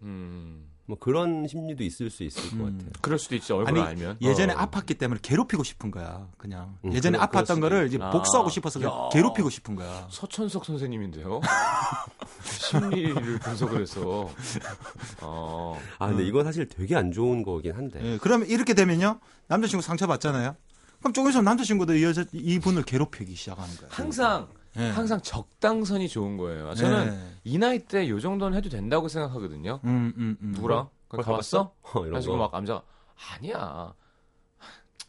[0.00, 0.70] 음.
[0.90, 2.72] 뭐 그런 심리도 있을 수 있을 것 음.
[2.78, 2.90] 같아요.
[3.00, 4.16] 그럴 수도 있지 얼굴 아니 알면.
[4.20, 4.56] 예전에 어.
[4.56, 6.26] 아팠기 때문에 괴롭히고 싶은 거야.
[6.36, 8.10] 그냥 음, 예전에 그럴 아팠던 거를 있- 이제 아.
[8.10, 9.08] 복수하고 싶어서 그냥 야.
[9.12, 10.08] 괴롭히고 싶은 거야.
[10.10, 11.40] 서천석 선생님인데요.
[12.42, 14.28] 심리를 분석을 해서.
[15.20, 15.78] 어.
[16.00, 18.00] 아 근데 이건 사실 되게 안 좋은 거긴 한데.
[18.02, 20.56] 예, 그러면 이렇게 되면요 남자친구 상처 받잖아요.
[20.98, 23.88] 그럼 조금 있으면 남자친구도 이 여자 이분을 괴롭히기 시작하는 거야.
[23.92, 24.48] 항상
[24.80, 24.90] 예.
[24.90, 26.74] 항상 적당선이 좋은 거예요.
[26.74, 27.36] 저는 예.
[27.44, 29.80] 이 나이 때 요 정도는 해도 된다고 생각하거든요.
[29.84, 30.52] 음, 음, 음.
[30.52, 30.88] 누구랑?
[31.08, 31.60] 그걸 가봤어?
[31.82, 32.38] 어, 이런 그래가지고 거.
[32.38, 32.82] 막 남자가
[33.34, 33.92] 아니야.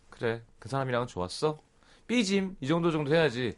[0.10, 1.60] 그래 그 사람이랑 좋았어?
[2.08, 3.58] 삐짐 이 정도 정도 해야지.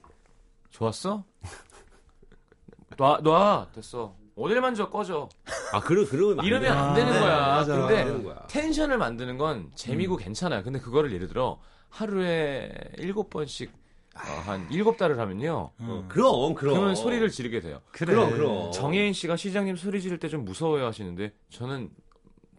[0.69, 1.23] 좋았어?
[2.97, 4.15] 놔, 놔 됐어.
[4.36, 5.30] 어딜 만 져 꺼져.
[5.73, 6.78] 아 그러 그러면 안 이러면 돼.
[6.78, 7.38] 안 되는 네, 거야.
[7.47, 7.76] 맞아.
[7.76, 8.45] 근데 안 되는 거야.
[8.47, 10.63] 텐션을 만드는 건 재미고 괜찮아요.
[10.63, 13.71] 근데 그거를 예를 들어 하루에 일곱 번씩
[14.15, 15.71] 어, 한 일곱 달을 하면요.
[15.80, 16.76] 어, 그럼 그럼.
[16.76, 17.82] 그러면 소리를 지르게 돼요.
[17.91, 18.13] 그래.
[18.13, 18.71] 그럼 그럼.
[18.71, 21.89] 정혜인 씨가 시장님 소리 지를 때 좀 무서워해 하시는데 저는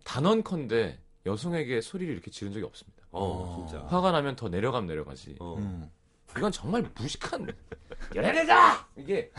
[0.05, 3.05] 단언컨대 여성에게 소리를 이렇게 지른 적이 없습니다.
[3.13, 3.85] 어 진짜.
[3.87, 5.37] 화가 나면 더 내려가면 내려가지.
[5.41, 5.57] 어.
[5.59, 5.91] 음.
[6.37, 7.47] 이건 정말 무식한
[8.15, 9.31] 열애내자 이게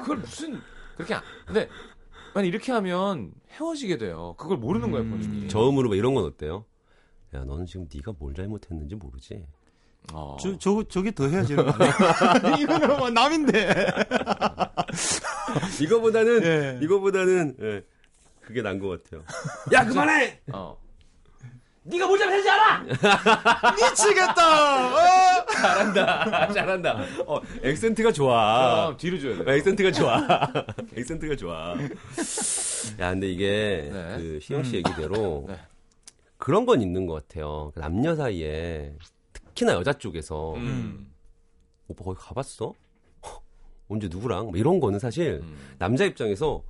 [0.00, 0.60] 그걸 무슨
[0.94, 1.68] 그렇게 안- 근데
[2.34, 4.34] 만약 이렇게 하면 헤어지게 돼요.
[4.36, 5.48] 그걸 모르는 거예요 본인이.
[5.48, 6.66] 저음으로 막 이런 건 어때요?
[7.34, 9.46] 야 너는 지금 네가 뭘 잘못했는지 모르지.
[10.12, 10.36] 어.
[10.40, 11.54] 저, 저, 저게 더 해야지.
[11.54, 11.62] 거?
[12.58, 13.86] 이거는 뭐 남인데.
[15.80, 16.78] 이거보다는 예.
[16.82, 17.82] 이거보다는 예,
[18.40, 19.22] 그게 난 것 같아요.
[19.72, 20.40] 야 그만해.
[20.52, 20.76] 어.
[21.88, 22.82] 네가 뭘 잘못했지 알아?
[23.76, 24.88] 미치겠다!
[24.96, 25.46] 어?
[25.52, 26.52] 잘한다.
[26.52, 26.98] 잘한다.
[27.26, 28.86] 어 액센트가 좋아.
[28.86, 29.54] 그럼 뒤로 줘야 돼.
[29.54, 30.20] 액센트가 좋아.
[30.96, 31.74] 액센트가 좋아.
[32.98, 34.16] 야 근데 이게 네.
[34.18, 35.56] 그 희영 씨 얘기대로 네.
[36.38, 37.70] 그런 건 있는 것 같아요.
[37.72, 38.92] 그 남녀 사이에
[39.56, 41.10] 특히나 여자 쪽에서 음.
[41.88, 42.74] 오빠 거기 가봤어?
[43.26, 43.40] 허,
[43.88, 44.48] 언제 누구랑?
[44.48, 45.56] 뭐 이런 거는 사실 음.
[45.78, 46.62] 남자 입장에서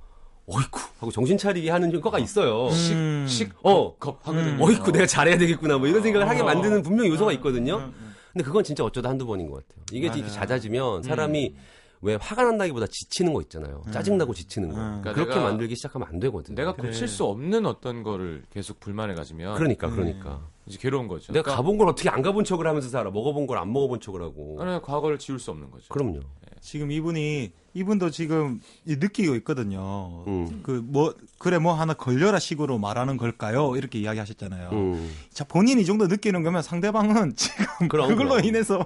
[0.47, 2.67] 어이쿠 하고 정신 차리게 하는 효과가 있어요.
[2.69, 3.25] 음.
[3.27, 3.93] 식, 어.
[3.97, 4.63] 겁 하거든요.
[4.63, 6.45] 어이쿠 내가 잘해야 되겠구나 뭐 이런 생각을 하게 어.
[6.45, 7.77] 만드는 분명 요소가 있거든요.
[7.77, 8.15] 음, 음.
[8.31, 9.83] 근데 그건 진짜 어쩌다 한두 번인 것 같아요.
[9.91, 10.19] 이게 맞아요.
[10.19, 11.55] 이렇게 잦아지면 사람이
[12.01, 13.81] 왜 화가 난다기보다 지치는 거 있잖아요.
[13.91, 14.75] 짜증나고 지치는 거.
[14.75, 15.01] 음.
[15.01, 16.53] 그러니까 그렇게 내가- 만들기 시작하면 안 되거든.
[16.55, 16.89] 내가 그래.
[16.89, 20.41] 고칠 수 없는 어떤 거를 계속 불만을 가지면 그러니까 그러니까.
[20.67, 21.31] 이제 괴로운 거죠.
[21.33, 23.09] 내가 그러니까 가본 걸 어떻게 안 가본 척을 하면서 살아.
[23.09, 24.57] 먹어본 걸 안 먹어본 척을 하고.
[24.61, 25.85] 아니, 과거를 지울 수 없는 거죠.
[25.89, 26.19] 그럼요.
[26.61, 30.23] 지금 이분이 이분도 지금 이 느끼고 있거든요.
[30.27, 30.61] 음.
[30.63, 33.75] 그뭐 그래 뭐 하나 걸려라 식으로 말하는 걸까요?
[33.75, 34.69] 이렇게 이야기하셨잖아요.
[34.71, 35.11] 음.
[35.31, 38.45] 자 본인이 이 정도 느끼는 거면 상대방은 지금 그럼, 그걸로 그럼.
[38.45, 38.83] 인해서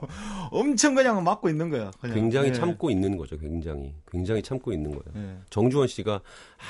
[0.51, 1.91] 엄청 그냥 맞고 있는 거야.
[2.01, 2.15] 그냥.
[2.15, 2.53] 굉장히 예.
[2.53, 3.37] 참고 있는 거죠.
[3.37, 3.93] 굉장히.
[4.11, 5.03] 굉장히 참고 있는 거예요.
[5.15, 5.37] 예.
[5.49, 6.19] 정주원 씨가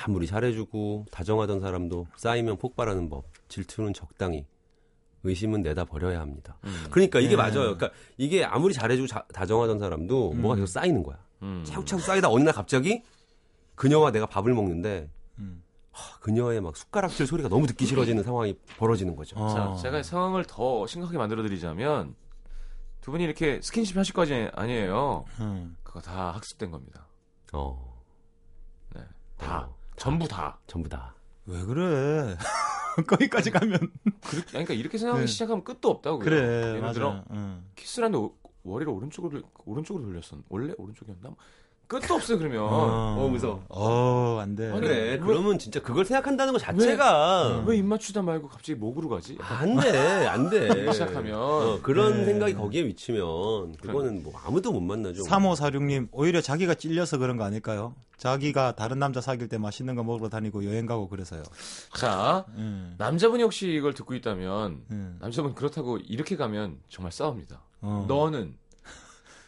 [0.06, 3.26] 아무리 잘해주고 다정하던 사람도 쌓이면 폭발하는 법.
[3.48, 4.46] 질투는 적당히.
[5.24, 6.58] 의심은 내다 버려야 합니다.
[6.64, 6.88] 음.
[6.90, 7.36] 그러니까 이게 네.
[7.36, 7.76] 맞아요.
[7.78, 11.18] 그러니까 이게 아무리 잘해주고 자- 다정하던 사람도 뭐가 계속 쌓이는 거야.
[11.44, 11.64] 음.
[11.66, 13.04] 차곡차곡 쌓이다 어느 날 갑자기
[13.76, 15.64] 그녀와 내가 밥을 먹는데 음.
[15.92, 19.38] 하, 그녀의 막 숟가락질 소리가 너무 듣기 싫어지는 상황이 벌어지는 거죠.
[19.38, 19.50] 어.
[19.76, 22.16] 자, 제가 상황을 더 심각하게 만들어 드리자면
[23.02, 25.26] 두 분이 이렇게 스킨십 하실 거지 아니에요.
[25.40, 25.76] 음.
[25.84, 27.08] 그거 다 학습된 겁니다.
[27.54, 28.02] 어,
[28.96, 29.02] 네.
[29.38, 29.68] 다.
[29.68, 30.60] 어, 전부 다.
[30.68, 31.14] 전부 다.
[31.46, 32.38] 왜 그래?
[33.08, 33.80] 거기까지 가면
[34.22, 35.28] 그렇게, 아니, 그러니까 이렇게 생각하기 네.
[35.32, 36.20] 시작하면 끝도 없다고요.
[36.20, 36.38] 그래
[36.70, 36.94] 예를 맞아.
[36.94, 37.64] 들어 응.
[37.76, 40.40] 키스라는데 오- 머리를 오른쪽으로 오른쪽으로 돌렸었.
[40.50, 41.36] 원래 오른쪽이었나?
[41.92, 42.62] 뭐 끝도 없어요 그러면.
[42.64, 43.64] 어, 무서워.
[43.70, 44.70] 어, 안 돼.
[44.72, 49.38] 아니, 그래, 왜- 그러면 진짜 그걸 생각한다는 것 자체가 왜입 맞추다 말고 갑자기 목으로 가지?
[49.42, 50.70] 안 돼, 안 돼.
[50.94, 51.36] 시작하면.
[51.38, 52.26] 어, 그런 네.
[52.26, 55.24] 생각이 거기에 미치면 그거는 뭐 아무도 못 만나죠.
[55.24, 57.94] 3546 님, 오히려 자기가 찔려서 그런 거 아닐까요?
[58.18, 61.42] 자기가 다른 남자 사귈 때 맛있는 거 먹으러 다니고 여행 가고 그래서요.
[61.98, 62.94] 자 음.
[63.00, 65.18] 남자분이 혹시 이걸 듣고 있다면 음.
[65.20, 67.62] 남자분 그렇다고 이렇게 가면 정말 싸웁니다.
[67.82, 68.06] 어.
[68.08, 68.54] 너는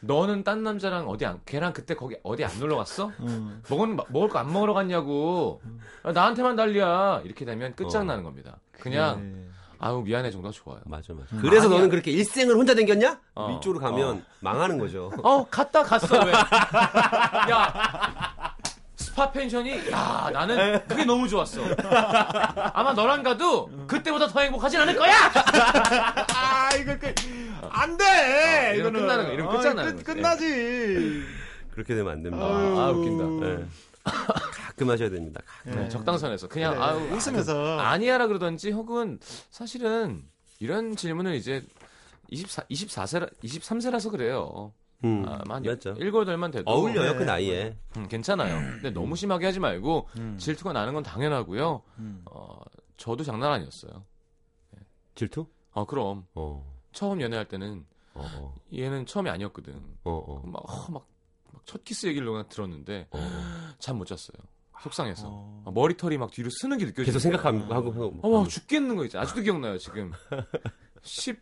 [0.05, 3.11] 너는 딴 남자랑 어디 안 걔랑 그때 거기 어디 안 놀러 갔어?
[3.21, 3.61] 음.
[3.69, 5.61] 먹은 먹을 거 안 먹으러 갔냐고
[6.03, 8.57] 아, 나한테만 난리야 이렇게 되면 끝장나는 겁니다.
[8.79, 9.47] 그냥 네.
[9.79, 10.79] 아우 미안해 정도가 좋아요.
[10.85, 11.27] 맞아, 맞아.
[11.41, 11.77] 그래서 아니야.
[11.77, 13.19] 너는 그렇게 일생을 혼자 댕겼냐?
[13.35, 13.51] 어.
[13.57, 15.11] 이쪽으로 가면 망하는 거죠.
[15.23, 16.31] 어 갔다 갔어 왜?
[17.51, 18.55] 야
[18.95, 21.61] 스파 펜션이 야 나는 그게 너무 좋았어.
[22.73, 25.13] 아마 너랑 가도 그때보다 더 행복하진 않을 거야.
[26.33, 27.13] 아, 이거 그,
[27.71, 28.03] 안 돼!
[28.71, 29.33] 어, 이러면 끝나는 거야.
[29.33, 30.13] 이러면 끝장나는 끝, 거지.
[30.13, 31.23] 끝나지.
[31.71, 32.45] 그렇게 되면 안 됩니다.
[32.45, 32.79] 아유.
[32.79, 33.45] 아 웃긴다.
[33.47, 33.65] 네.
[34.03, 35.41] 가끔 하셔야 됩니다.
[35.63, 35.75] 가끔.
[35.81, 37.79] 네, 적당선에서 그냥 그래, 아우 웃으면서.
[37.79, 40.23] 아니야라 그러던지 혹은 사실은
[40.59, 41.63] 이런 질문을 이제
[42.29, 44.73] 24 24세라 23세라서 그래요.
[45.03, 45.95] 음, 아, 만 맞죠.
[45.95, 47.17] 7, 8만 돼도 어울려요, 네.
[47.17, 47.77] 그 나이에.
[47.97, 48.55] 음, 괜찮아요.
[48.75, 50.37] 근데 너무 심하게 하지 말고 음.
[50.39, 51.81] 질투가 나는 건 당연하고요.
[51.99, 52.21] 음.
[52.31, 52.61] 어,
[52.95, 54.05] 저도 장난 아니었어요.
[55.15, 55.45] 질투?
[55.73, 59.73] 아, 그럼 어, 처음 연애할 때는 어, 어, 얘는 처음이 아니었거든.
[60.03, 60.41] 어, 어.
[60.45, 61.13] 막, 어, 막, 막
[61.65, 63.19] 첫 키스 얘기를 그냥 들었는데 어.
[63.79, 64.37] 잠못 잤어요.
[64.81, 65.27] 속상해서.
[65.27, 65.63] 어.
[65.65, 67.05] 아, 머리털이 막 뒤로 쓰는 게 느껴지고.
[67.05, 68.19] 계속 생각하고 하고.
[68.21, 69.17] 어, 막 죽겠는 거 있지.
[69.17, 70.11] 아직도 기억나요, 지금.
[71.03, 71.39] 10,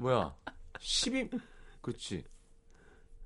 [0.00, 0.34] 뭐야.
[0.78, 1.30] 12,
[1.80, 2.24] 그렇지.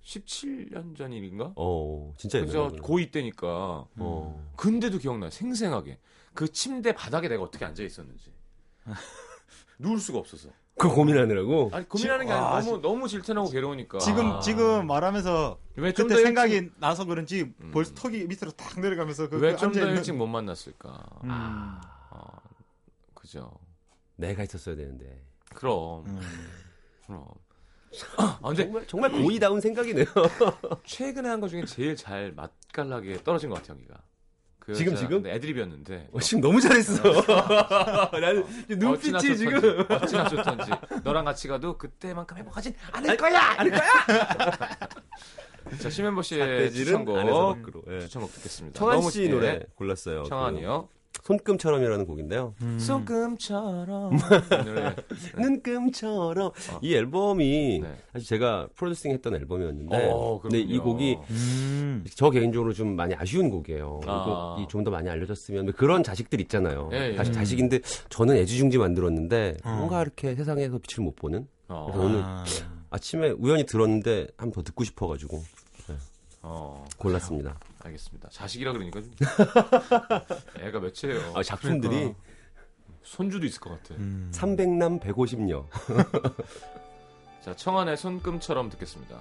[0.05, 1.53] 17년 전 일인가?
[1.57, 2.67] 어, 진짜 그죠?
[2.67, 2.79] 옛날에.
[2.79, 3.87] 고2 때니까.
[3.97, 4.53] 어.
[4.57, 5.99] 근데도 기억나요, 생생하게.
[6.33, 8.33] 그 침대 바닥에 내가 어떻게 앉아 있었는지.
[9.81, 10.51] 누울 수가 없어서.
[10.79, 11.71] 그거 고민하느라고?
[11.75, 13.99] 아니, 고민하는 게 와, 아니라 너무, 너무 질투나고 괴로우니까.
[13.99, 14.41] 지금, 아.
[14.41, 17.71] 지금 말하면서 왜좀 그때 더 생각이 일찍, 나서 그런지 음.
[17.73, 20.89] 벌써 턱이 밑으로 탁 내려가면서 그, 왜그좀더 앉아있는- 일찍 못 만났을까.
[21.25, 21.29] 음.
[21.31, 21.81] 아,
[23.15, 23.53] 그죠.
[24.17, 25.23] 내가 있었어야 되는데.
[25.55, 26.21] 그럼, 음.
[27.07, 27.27] 그럼.
[28.17, 30.07] 아, 근데 정말, 정말 고의다운 생각이네요.
[30.85, 34.01] 최근에 한 거 중에 제일 잘 맛깔나게 떨어진 것 같아요, 여기가.
[34.61, 35.23] 그 지금, 지금?
[35.23, 36.09] 네, 애드립이었는데.
[36.13, 37.03] 어, 지금 너무 잘했어.
[38.13, 39.87] 나는 어찌나 눈빛이 좋던지, 지금.
[39.89, 40.71] 어찌나 좋던지.
[41.03, 43.41] 너랑 같이 가도 그때만큼 행복하진 않을 거야!
[43.59, 43.81] 않을 거야!
[45.81, 47.17] 자, 심현보 씨의 추천곡.
[47.89, 48.01] 예.
[48.01, 48.79] 추천곡 듣겠습니다.
[48.79, 50.25] 청한 씨 예, 노래 골랐어요.
[50.25, 50.89] 청한이요.
[51.19, 52.55] 그 손금처럼이라는 곡인데요.
[52.63, 52.79] 음.
[52.79, 54.17] 손금처럼.
[55.39, 56.51] 눈금처럼
[56.83, 57.97] 이 앨범이 네.
[58.13, 60.79] 사실 제가 프로듀싱 했던 앨범이었는데 어, 근데 이.
[60.79, 62.05] 곡이 음.
[62.15, 64.01] 저 개인적으로 좀 많이 아쉬운 곡이에요.
[64.07, 64.57] 아.
[64.59, 66.89] 이 곡이 좀 더 많이 알려졌으면 그런 자식들 있잖아요.
[66.95, 67.17] 예, 예.
[67.17, 69.75] 자식, 자식인데 저는 애지중지 만들었는데 어.
[69.77, 72.45] 뭔가 이렇게 세상에서 빛을 못 보는 어, 그래서 오늘 아.
[72.89, 75.43] 아침에 우연히 들었는데 한번 더 듣고 싶어가지고
[76.43, 77.59] 어, 골랐습니다.
[77.83, 78.29] 알겠습니다.
[78.31, 79.13] 자식이라 그러니까 좀.
[80.61, 81.33] 애가 몇이에요?
[81.35, 82.15] 아, 작품들이
[83.03, 83.95] 손주도 있을 것 같아.
[83.95, 84.31] 음.
[84.35, 85.67] 300남 150녀.
[87.43, 89.19] 자, 청한의 손금처럼 듣겠습니다.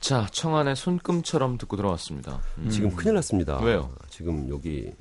[0.00, 2.40] 자, 청안의 손금처럼 듣고 들어왔습니다.
[2.58, 2.68] 음.
[2.70, 3.58] 지금 큰일 났습니다.
[3.60, 3.90] 왜요?
[4.08, 4.92] 지금 여기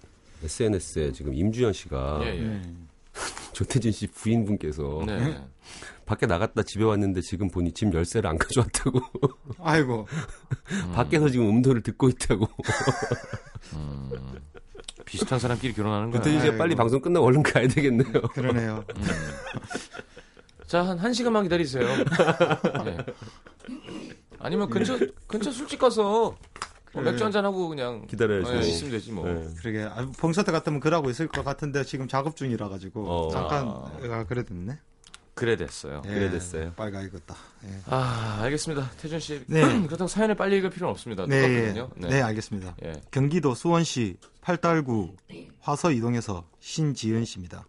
[0.44, 2.40] SNS에 지금 임주현 씨가 예, 예.
[2.40, 2.88] 음.
[3.54, 5.40] 조태진 씨 부인분께서 네.
[6.06, 9.00] 밖에 나갔다 집에 왔는데 지금 보니 집 열쇠를 안 가져왔다고
[9.62, 10.08] 아이고.
[10.94, 12.48] 밖에서 지금 음도를 듣고 있다고
[15.06, 16.20] 비슷한 사람끼리 결혼하는 거야.
[16.20, 16.58] 조태진 씨가 아이고.
[16.58, 18.22] 빨리 방송 끝나고 얼른 가야 되겠네요.
[18.34, 18.84] 그러네요.
[20.76, 21.88] 자, 한, 한 시간만 기다리세요.
[22.84, 22.98] 네.
[24.40, 26.36] 아니면 근처, 근처 술집 가서
[26.92, 28.52] 뭐 맥주 한잔 하고 그냥 기다려야죠.
[28.52, 29.26] 네, 있으면 되지 뭐.
[29.26, 29.48] 네.
[29.58, 29.84] 그러게.
[29.84, 33.32] 아, 봉사태 같으면 그러고 있을 것 같은데 지금 작업 중이라 가지고 어.
[33.32, 33.92] 잠깐 아.
[34.02, 34.78] 아, 그래 됐네.
[35.34, 36.02] 그래 됐어요.
[36.08, 36.74] 예, 그래 됐어요.
[36.74, 37.38] 빨가 익었다.
[37.64, 37.80] 예.
[37.86, 38.92] 아, 알겠습니다.
[38.98, 39.46] 태준 씨.
[39.48, 39.62] 네.
[39.88, 41.26] 그렇다고 사연을 빨리 읽을 필요는 없습니다.
[41.26, 41.72] 네, 예.
[41.72, 42.10] 똑같거든요.
[42.10, 42.76] 네, 알겠습니다.
[42.84, 43.02] 예.
[43.12, 45.16] 경기도 수원시 팔달구
[45.62, 47.66] 화서 이동에서 신지은 씨입니다.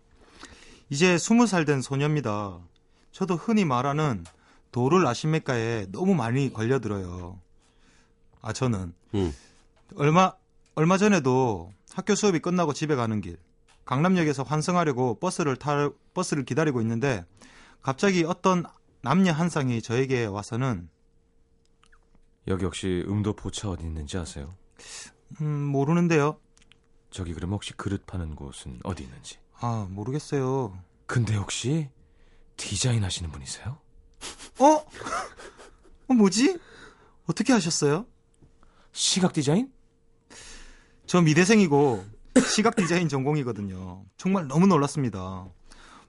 [0.91, 2.59] 이제 스무 살된 소녀입니다.
[3.17, 4.27] 저도 흔히 말하는
[4.73, 7.41] 도를 아십니까에 너무 많이 걸려들어요.
[8.43, 9.33] 아 저는 음.
[9.95, 10.35] 얼마
[10.75, 13.39] 얼마 전에도 학교 수업이 끝나고 집에 가는 길
[13.87, 17.25] 강남역에서 환승하려고 버스를 탈 버스를 기다리고 있는데
[17.81, 18.65] 갑자기 어떤
[19.01, 20.91] 남녀 한 쌍이 저에게 와서는
[22.49, 24.55] 여기 혹시 음도 포차 어디 있는지 아세요?
[25.41, 26.39] 음 모르는데요.
[27.09, 29.39] 저기 그럼 혹시 그릇 파는 곳은 어디 있는지.
[29.59, 30.79] 아 모르겠어요.
[31.07, 31.89] 근데 혹시
[32.57, 33.79] 디자인 하시는 분이세요?
[34.59, 34.67] 어?
[36.09, 36.59] 어, 뭐지?
[37.29, 38.07] 어떻게 하셨어요?
[38.93, 39.71] 시각 디자인?
[41.07, 42.05] 저 미대생이고
[42.55, 44.05] 시각 디자인 전공이거든요.
[44.17, 45.47] 정말 너무 놀랐습니다.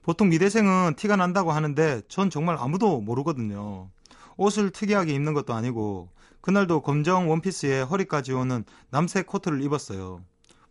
[0.02, 3.90] 보통 미대생은 티가 난다고 하는데 전 정말 아무도 모르거든요.
[4.36, 10.22] 옷을 특이하게 입는 것도 아니고 그날도 검정 원피스에 허리까지 오는 남색 코트를 입었어요.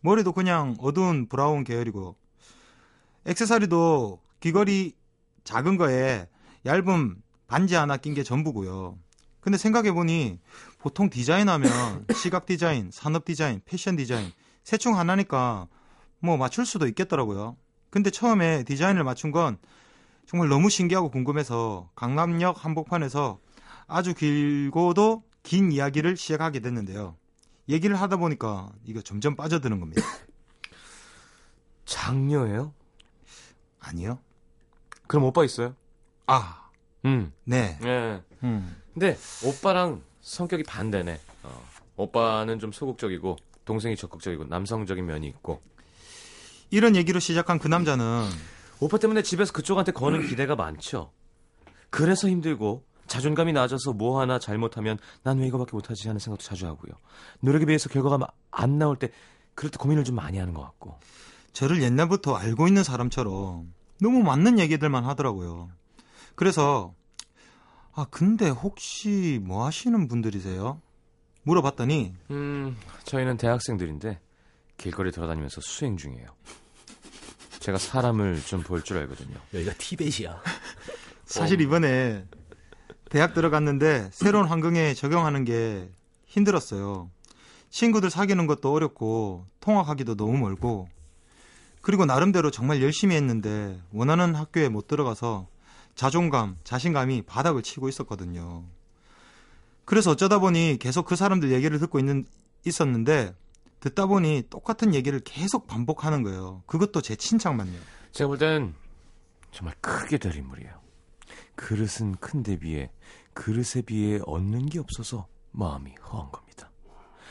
[0.02, 2.16] 머리도 그냥 어두운 브라운 계열이고
[3.26, 4.94] 액세서리도 귀걸이
[5.47, 6.27] 작은 거에
[6.65, 7.15] 얇은
[7.47, 8.97] 반지 하나 낀 게 전부고요.
[9.39, 10.39] 근데 생각해 보니
[10.77, 14.33] 보통 디자인하면 시각 디자인, 산업 디자인, 패션 디자인
[14.65, 15.67] 셋중 하나니까
[16.19, 17.55] 뭐 맞출 수도 있겠더라고요.
[17.89, 19.57] 근데 처음에 디자인을 맞춘 건
[20.25, 23.39] 정말 너무 신기하고 궁금해서 강남역 한복판에서
[23.88, 27.15] 아주 길고도 긴 이야기를 시작하게 됐는데요.
[27.69, 30.01] 얘기를 하다 보니까 이거 점점 빠져드는 겁니다.
[31.86, 32.73] 장녀예요?
[33.79, 34.19] 아니요?
[35.08, 35.76] 그럼 오빠 있어요?
[36.28, 36.70] 아,
[37.06, 37.32] 음.
[37.46, 37.78] 네.
[37.84, 38.22] 예.
[38.43, 38.76] 음.
[38.93, 41.20] 근데 오빠랑 성격이 반대네.
[41.43, 41.62] 어.
[41.96, 45.62] 오빠는 좀 소극적이고 동생이 적극적이고 남성적인 면이 있고
[46.70, 48.28] 이런 얘기로 시작한 그 남자는
[48.80, 51.12] 오빠 때문에 집에서 그쪽한테 거는 기대가 많죠.
[51.89, 56.91] 그래서 힘들고 자존감이 낮아서 뭐 하나 잘못하면 난 왜 이거밖에 못하지 하는 생각도 자주 하고요.
[57.39, 59.10] 노력에 비해서 결과가 마- 안 나올 때
[59.56, 61.00] 그럴 때 고민을 좀 많이 하는 것 같고.
[61.54, 65.69] 저를 옛날부터 알고 있는 사람처럼 너무 맞는 얘기들만 하더라고요.
[66.36, 66.93] 그래서
[67.93, 70.81] 아 근데 혹시 뭐 하시는 분들이세요?
[71.43, 74.19] 물어봤더니 음, 저희는 대학생들인데
[74.77, 76.27] 길거리 돌아다니면서 수행 중이에요.
[77.60, 79.36] 제가 사람을 좀 볼 줄 알거든요.
[79.53, 80.41] 여기가 티벳이야.
[81.25, 82.25] 사실 이번에
[83.10, 85.89] 대학 들어갔는데 새로운 환경에 적용하는 게
[86.27, 87.10] 힘들었어요.
[87.69, 90.88] 친구들 사귀는 것도 어렵고 통학하기도 너무 멀고
[91.82, 95.48] 그리고 나름대로 정말 열심히 했는데 원하는 학교에 못 들어가서
[95.96, 98.66] 자존감, 자신감이 바닥을 치고 있었거든요.
[99.86, 102.26] 그래서 어쩌다 보니 계속 그 사람들 얘기를 듣고 있는
[102.66, 103.36] 있었는데
[103.80, 106.63] 듣다 보니 똑같은 얘기를 계속 반복하는 거예요.
[106.66, 107.80] 그것도 제 친척만요.
[108.12, 108.76] 제가 볼 땐
[109.52, 110.82] 정말 크게 될 인물이에요.
[111.56, 112.92] 그릇은 큰데 비해
[113.34, 116.70] 그릇에 비해 얻는 게 없어서 마음이 허한 겁니다.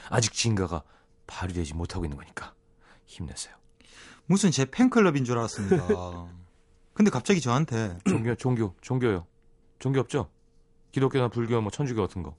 [0.08, 0.82] 아직 진가가
[1.26, 2.54] 발휘되지 못하고 있는 거니까
[3.06, 3.54] 힘내세요.
[4.26, 5.86] 무슨 제 팬클럽인 줄 알았습니다.
[6.94, 9.26] 근데 갑자기 저한테 종교, 종교, 종교요.
[9.78, 10.30] 종교 없죠?
[10.92, 12.34] 기독교나 불교, 뭐 천주교 같은 거.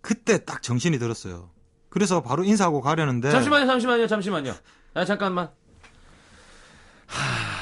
[0.00, 1.50] 그때 딱 정신이 들었어요.
[1.88, 4.54] 그래서 바로 인사하고 가려는데 잠시만요, 잠시만요, 잠시만요.
[4.94, 5.50] 아, 잠깐만.
[7.06, 7.56] 하...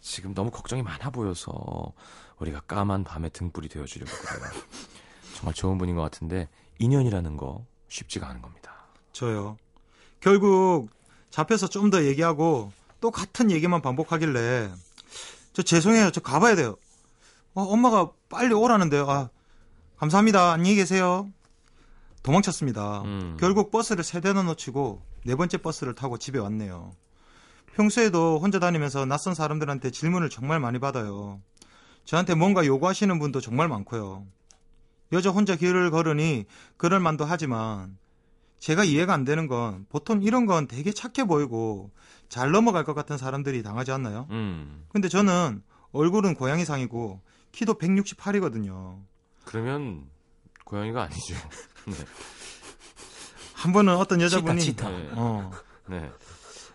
[0.00, 1.52] 지금 너무 걱정이 많아 보여서
[2.38, 4.50] 우리가 까만 밤의 등불이 되어주려고 그래요.
[5.36, 8.72] 정말 좋은 분인 것 같은데 인연이라는 거 쉽지가 않은 겁니다.
[9.12, 9.56] 저요.
[10.20, 10.88] 결국
[11.32, 14.70] 잡혀서 좀 더 얘기하고 또 같은 얘기만 반복하길래
[15.52, 16.10] 저 죄송해요.
[16.12, 16.76] 저 가봐야 돼요.
[17.54, 19.10] 어, 엄마가 빨리 오라는데요.
[19.10, 19.28] 아,
[19.96, 20.52] 감사합니다.
[20.52, 21.30] 안녕히 계세요.
[22.22, 23.02] 도망쳤습니다.
[23.02, 23.36] 음.
[23.40, 26.94] 결국 버스를 세 대나 놓치고 네 번째 버스를 타고 집에 왔네요.
[27.74, 31.40] 평소에도 혼자 다니면서 낯선 사람들한테 질문을 정말 많이 받아요.
[32.04, 34.24] 저한테 뭔가 요구하시는 분도 정말 많고요.
[35.12, 36.44] 여자 혼자 길을 걸으니
[36.76, 37.96] 그럴 만도 하지만
[38.62, 41.90] 제가 이해가 안 되는 건 보통 이런 건 되게 착해 보이고
[42.28, 44.28] 잘 넘어갈 것 같은 사람들이 당하지 않나요?
[44.30, 47.20] 음, 근데 저는 얼굴은 고양이상이고
[47.50, 49.00] 키도 168이거든요.
[49.46, 50.04] 그러면
[50.64, 51.34] 고양이가 아니죠.
[51.86, 51.94] 네.
[53.52, 54.96] 한 번은 어떤 여자분이 치타, 치타.
[54.96, 55.10] 네.
[55.16, 55.50] 어,
[55.88, 56.08] 네.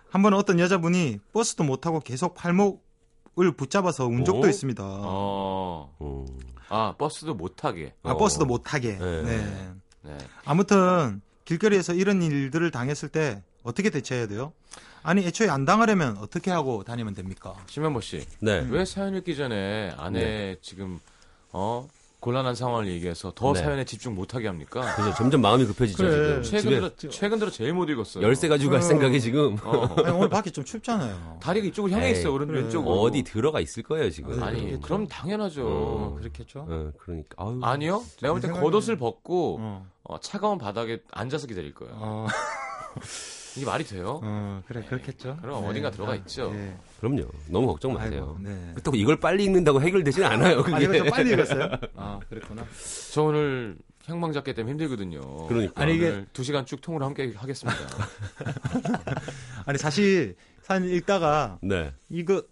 [0.10, 4.48] 한 번은 어떤 여자분이 버스도 못 타고 계속 팔목을 붙잡아서 운 적도 오?
[4.50, 4.84] 있습니다.
[4.86, 5.96] 어.
[6.02, 6.26] 음.
[6.68, 7.94] 아, 버스도 못 타게.
[8.04, 8.18] 아, 어.
[8.18, 8.98] 버스도 못 타게.
[8.98, 9.22] 네.
[9.22, 9.72] 네.
[10.02, 10.18] 네.
[10.44, 14.52] 아무튼 길거리에서 이런 일들을 당했을 때 어떻게 대처해야 돼요?
[15.02, 17.56] 아니 애초에 안 당하려면 어떻게 하고 다니면 됩니까?
[17.68, 18.26] 심현보 씨.
[18.42, 18.68] 네.
[18.70, 21.00] 왜 사연 읽기 전에 아내 지금
[21.54, 21.88] 어
[22.20, 23.62] 곤란한 상황을 얘기해서 더 네.
[23.62, 24.82] 사연에 집중 못하게 합니까?
[24.96, 25.14] 그죠.
[25.14, 26.42] 점점 마음이 급해지죠, 그래.
[26.42, 26.44] 지금.
[26.44, 28.24] 최근 집에 들어 최근 들어 제일 못 읽었어요.
[28.26, 28.82] 열쇠 가지고 갈 어.
[28.82, 29.96] 생각이 지금 어.
[30.04, 31.38] 아니, 오늘 밖에 좀 춥잖아요.
[31.42, 32.34] 다리가 이쪽으로 향해 있어요.
[32.34, 32.62] 오른 그래.
[32.64, 33.00] 왼쪽으로.
[33.02, 34.44] 어디 들어가 있을 거예요, 지금.
[34.44, 34.82] 아니, 그렇겠죠.
[34.82, 35.62] 그럼 당연하죠.
[35.66, 36.16] 어.
[36.20, 36.66] 그렇겠죠?
[36.68, 37.36] 어, 그러니까.
[37.38, 37.60] 아유.
[37.62, 38.04] 아니요.
[38.20, 39.88] 내가 볼때 생각에는- 겉옷을 벗고 어.
[40.10, 41.94] 어, 차가운 바닥에 앉아서 기다릴 거예요.
[41.98, 42.28] 어,
[43.58, 44.22] 이게 말이 돼요?
[44.24, 45.38] 어, 그래 그렇겠죠.
[45.42, 46.52] 그럼 어딘가 들어가 있죠.
[46.52, 46.78] 네.
[47.00, 47.26] 그럼요.
[47.50, 48.38] 너무 걱정 마세요.
[48.38, 48.76] 아이고, 네.
[48.84, 50.76] 또 이걸 빨리 읽는다고 해결되진 않아요, 그게.
[50.76, 51.70] 아, 이거 좀 빨리 읽었어요?
[51.96, 52.64] 아, 그랬구나.
[53.12, 55.48] 저 오늘 형방 잡기 때문에 힘들거든요.
[55.48, 55.82] 그러니까.
[55.82, 57.78] 아니, 이게- 오늘 두 시간 쭉 통으로 함께 하겠습니다.
[59.66, 61.94] 아니 사실 사연 읽다가 네.
[62.10, 62.44] 이거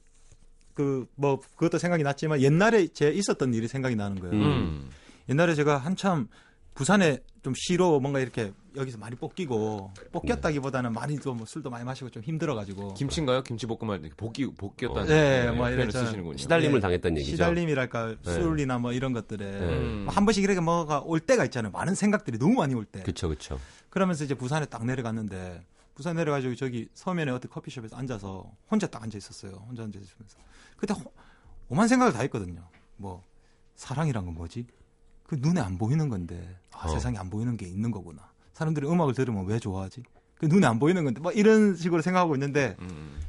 [0.73, 4.35] 그 뭐 그것도 생각이 났지만 옛날에 제 있었던 일이 생각이 나는 거예요.
[4.35, 4.41] 음.
[4.43, 4.89] 음.
[5.29, 6.27] 옛날에 제가 한참
[6.75, 12.21] 부산에 좀 시로 뭔가 이렇게 여기서 많이 뽑기고 뽑겼다기보다는 많이 또뭐 술도 많이 마시고 좀
[12.21, 13.43] 힘들어가지고 김치인가요?
[13.43, 16.07] 김치볶음할 때 복기 복기였다는 네, 네, 뭐 표현을 이랬잖아요.
[16.07, 16.37] 쓰시는군요.
[16.37, 16.79] 시달림을 네.
[16.81, 17.35] 당했다는 얘기죠.
[17.37, 18.33] 시달림이랄까 네.
[18.33, 20.05] 술이나 뭐 이런 것들에 음.
[20.09, 21.71] 한 번씩 이렇게 뭐가 올 때가 있잖아요.
[21.71, 23.01] 많은 생각들이 너무 많이 올 때.
[23.03, 23.57] 그쵸, 그쵸.
[23.89, 29.17] 그러면서 이제 부산에 딱 내려갔는데 부산 내려가지고 저기 서면에 어떤 커피숍에서 앉아서 혼자 딱 앉아
[29.17, 29.63] 있었어요.
[29.69, 30.37] 혼자 앉아 있으면서
[30.75, 31.13] 그때 호-
[31.69, 32.67] 오만 생각을 다 했거든요.
[32.97, 33.23] 뭐
[33.75, 34.67] 사랑이란 건 뭐지?
[35.27, 36.89] 그 눈에 안 보이는 건데 아, 어.
[36.89, 38.21] 세상에 안 보이는 게 있는 거구나.
[38.53, 40.03] 사람들이 음악을 들으면 왜 좋아하지?
[40.37, 43.19] 그 눈에 안 보이는 건데 막 이런 식으로 생각하고 있는데 음.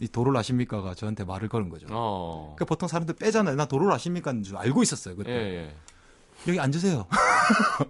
[0.00, 1.86] 이 도를 아십니까가 저한테 말을 거는 거죠.
[1.90, 2.54] 어.
[2.58, 3.56] 그 보통 사람들 빼잖아요.
[3.56, 5.14] 나 도를 아십니까인 줄 알고 있었어요.
[5.14, 5.74] 예, 그때 예.
[6.46, 7.06] 여기 앉으세요.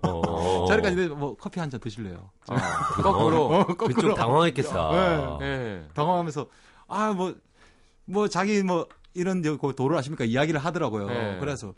[0.03, 0.67] 어.
[0.69, 2.31] 자리까지 내뭐 커피 한 잔 드실래요?
[2.47, 2.57] 아,
[3.03, 3.67] 거꾸로.
[3.77, 5.39] 그쪽 당황했겠다.
[5.41, 5.47] 네.
[5.47, 5.89] 예.
[5.95, 6.47] 당황하면서
[6.87, 11.07] 아 뭐뭐 자기 뭐 이런 저그 도를 아십니까 이야기를 하더라고요.
[11.09, 11.37] 네.
[11.41, 11.75] 그래서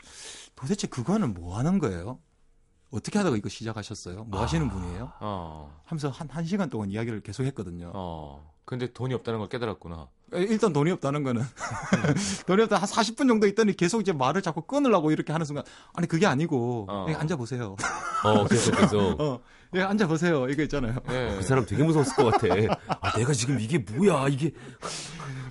[0.61, 2.19] 도대체 그거는 뭐 하는 거예요?
[2.91, 4.25] 어떻게 하다가 이거 시작하셨어요?
[4.25, 5.11] 뭐 하시는 분이에요?
[5.21, 5.81] 어.
[5.85, 7.91] 하면서 한, 한 시간 동안 이야기를 계속 했거든요.
[7.95, 8.53] 어.
[8.63, 10.07] 근데 돈이 없다는 걸 깨달았구나.
[10.33, 11.41] 일단 돈이 없다는 거는
[12.47, 16.07] 돈이 없다 한 40분 정도 있더니 계속 이제 말을 자꾸 끊으려고 이렇게 하는 순간 아니
[16.07, 17.05] 그게 아니고 어.
[17.09, 17.75] 여기 앉아 보세요.
[18.23, 18.99] 어, 계속, 계속.
[19.19, 19.41] 어,
[19.73, 20.47] 여기 앉아 보세요.
[20.49, 20.95] 이거 있잖아요.
[21.11, 21.35] 예.
[21.37, 22.47] 그 사람 되게 무서웠을 것 같아.
[22.99, 24.51] 아, 내가 지금 이게 뭐야, 이게.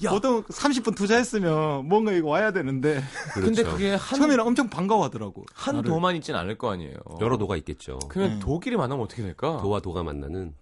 [0.04, 0.11] 야.
[0.11, 3.02] 보통 30분 투자했으면 뭔가 이거 와야 되는데
[3.35, 3.70] 근데 그렇죠.
[3.76, 5.44] 그게 한, 처음에는 엄청 반가워하더라고.
[5.54, 5.90] 한 나를.
[5.90, 6.94] 도만 있진 않을 거 아니에요.
[7.20, 7.98] 여러 도가 있겠죠.
[8.09, 8.40] 그러면 음.
[8.40, 9.59] 도끼리 만나면 어떻게 될까?
[9.61, 10.54] 도와 도가 만나는.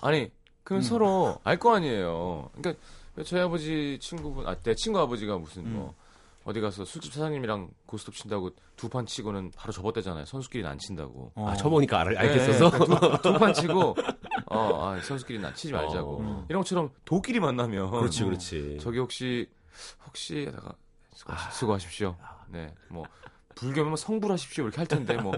[0.00, 0.30] 아니,
[0.64, 0.82] 그럼 음.
[0.82, 2.50] 서로 알 거 아니에요.
[2.54, 2.82] 그러니까
[3.24, 5.72] 저희 아버지 친구분, 아, 내 친구 아버지가 무슨 음.
[5.74, 5.94] 뭐
[6.44, 10.24] 어디 가서 술집 사장님이랑 고스톱 친다고 두 판 치고는 바로 접었대잖아요.
[10.24, 11.30] 선수끼리는 안 친다고.
[11.36, 11.48] 어.
[11.48, 13.18] 아, 쳐보니까 알, 알겠어서.
[13.22, 13.94] 두판 치고
[14.46, 16.18] 어, 아, 선수끼리는 안 치지 말자고.
[16.22, 16.46] 어.
[16.48, 18.78] 이런 것처럼 도끼리 만나면 그렇지, 어, 그렇지.
[18.80, 19.48] 저기 혹시
[20.06, 20.74] 혹시 하다가
[21.14, 21.36] 수고, 아.
[21.50, 22.16] 수고 하십시오.
[22.48, 23.04] 네, 뭐
[23.54, 25.32] 불교면 뭐 성불하십시오 이렇게 할 텐데 뭐,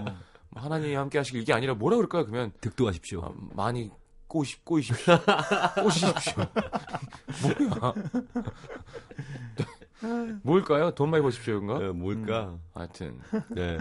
[0.49, 2.25] 뭐 하나님 함께 하시길 이게 아니라 뭐라 그럴까요?
[2.25, 3.23] 그러면 득도하십시오.
[3.23, 3.91] 아, 많이
[4.27, 5.13] 꼬시, 꼬이십시오.
[5.83, 6.33] 꼬시십시오.
[7.43, 7.93] 뭐야?
[10.43, 10.91] 뭘까요?
[10.91, 11.75] 돈 많이 버십시오인가?
[11.75, 12.57] 어, 뭘까?
[12.73, 13.19] 하여튼,
[13.55, 13.77] 네.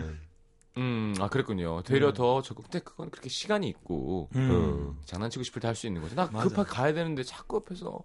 [0.77, 1.83] 음, 아 그랬군요.
[1.83, 2.63] 되려 더 적극.
[2.65, 4.97] 근데 그건 그렇게 시간이 있고 음.
[4.99, 5.03] 어.
[5.05, 6.15] 장난치고 싶을 때 할 수 있는 거죠.
[6.17, 6.49] 나 맞아.
[6.49, 8.01] 급하게 가야 되는데 자꾸 옆에서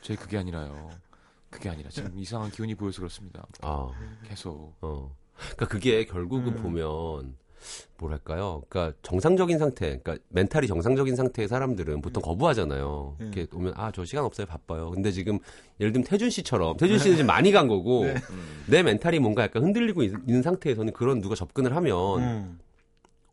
[0.00, 0.90] 저희 그게 아니라요.
[1.50, 3.44] 그게 아니라 지금 이상한 기운이 보여서 그렇습니다.
[3.62, 3.90] 아,
[4.24, 4.74] 계속.
[4.80, 5.14] 어.
[5.36, 6.62] 그러니까 그게 결국은 음.
[6.62, 7.36] 보면
[7.98, 8.62] 뭐랄까요?
[8.68, 13.16] 그러니까 정상적인 상태, 그러니까 멘탈이 정상적인 상태의 사람들은 보통 거부하잖아요.
[13.18, 13.24] 네.
[13.26, 14.90] 이렇게 오면 아 저 시간 없어요, 바빠요.
[14.90, 15.38] 근데 지금
[15.80, 18.14] 예를 들면 태준 씨처럼 태준 씨는 지금 많이 간 거고 네.
[18.30, 18.64] 음.
[18.66, 22.58] 내 멘탈이 뭔가 약간 흔들리고 있, 는 상태에서는 그런 누가 접근을 하면 음.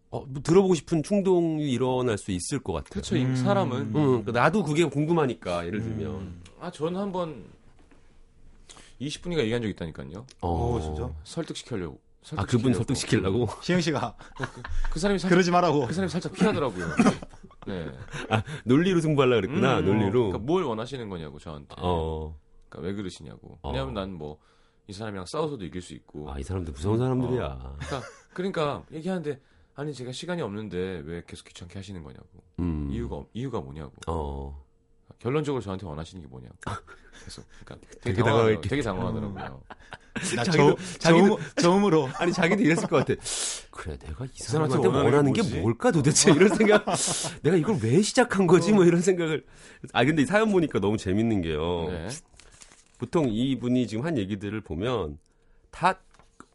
[0.09, 2.89] 어, 뭐 들어보고 싶은 충동이 일어날 수 있을 것 같아요.
[2.91, 3.17] 그렇죠.
[3.17, 3.35] 이 음.
[3.35, 6.41] 사람은 음, 그러니까 나도 그게 궁금하니까 예를 들면 음.
[6.59, 7.43] 아 저는 한번
[9.01, 10.25] 20분인가 얘기한 적 있다니까요.
[10.41, 11.09] 어, 오, 진짜?
[11.23, 11.99] 설득시키려고.
[12.35, 13.45] 아 그분 설득시키려고.
[13.47, 14.15] 설득시키려고 시영 씨가
[14.91, 15.87] 그 사람이 살짝 그러지 말라고.
[15.87, 16.85] 그 사람이 살짝 피하더라고요.
[17.67, 17.91] 네.
[18.29, 20.11] 아 논리로 승부하려 그랬구나 음, 논리로.
[20.31, 21.75] 그러니까 뭘 원하시는 거냐고 저한테.
[21.79, 22.37] 어.
[22.69, 23.59] 그러니까 왜 그러시냐고.
[23.61, 23.69] 어.
[23.71, 24.37] 왜냐하면 난 뭐
[24.89, 26.31] 이 사람이랑 싸워서도 이길 수 있고.
[26.31, 27.75] 아이 사람들 무서운 사람들이야.
[27.77, 28.01] 그러니까,
[28.33, 29.37] 그러니까 얘기하는데
[29.75, 32.25] 아니 제가 시간이 없는데 왜 계속 귀찮게 하시는 거냐고.
[32.59, 32.87] 음.
[32.89, 33.91] 이유가 없- 이유가 뭐냐고.
[34.07, 34.65] 어.
[35.19, 36.55] 결론적으로 저한테 원하시는 게 뭐냐고.
[37.23, 38.21] 계속 그러니까 되게.
[38.21, 39.61] 당황했겠- 되게 당황하더라고요.
[40.35, 42.09] 나 자기도- 저, 자기도- 저음, 저음으로.
[42.15, 43.13] 아니 자기도 이랬을 것 같아.
[43.71, 45.61] 그래 내가 이 사람한테 원하는 원하는 게 게?
[45.61, 46.85] 뭘까 도대체 이런 생각.
[47.43, 49.45] 내가 이걸 왜 시작한 거지 뭐 이런 생각을.
[49.93, 51.87] 아 근데 이 사연 보니까 너무 재밌는 게요.
[51.89, 52.07] 네.
[52.97, 55.19] 보통 이분이 지금 한 얘기들을 보면
[55.69, 55.99] 다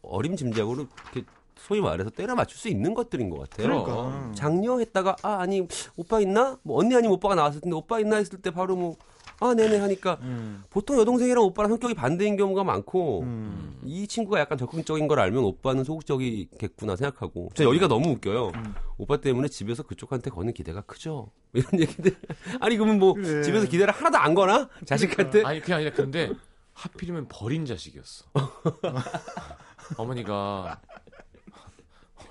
[0.02, 1.24] 어림짐작으로 이렇게
[1.56, 3.84] 소위 말해서 때려 맞출 수 있는 것들인 것 같아요.
[3.84, 4.32] 그러니까.
[4.34, 6.58] 장려 했다가 아 아니 오빠 있나?
[6.62, 8.96] 뭐 언니 아니면 오빠가 나왔을 텐데 오빠 있나 했을 때 바로 뭐
[9.42, 10.62] 아 네네 하니까 음.
[10.70, 13.76] 보통 여동생이랑 오빠랑 성격이 반대인 경우가 많고 음.
[13.84, 18.52] 이 친구가 약간 적극적인 걸 알면 오빠는 소극적이겠구나 생각하고 저 여기가 너무 웃겨요.
[18.54, 18.74] 음.
[18.98, 21.32] 오빠 때문에 집에서 그쪽한테 거는 기대가 크죠.
[21.54, 22.16] 이런 얘기들
[22.60, 23.42] 아니 그러면 뭐 그래.
[23.42, 26.30] 집에서 기대를 하나도 안 거나 자식한테 아니 그게 아니라 근데
[26.74, 28.26] 하필이면 버린 자식이었어.
[29.98, 30.80] 어머니가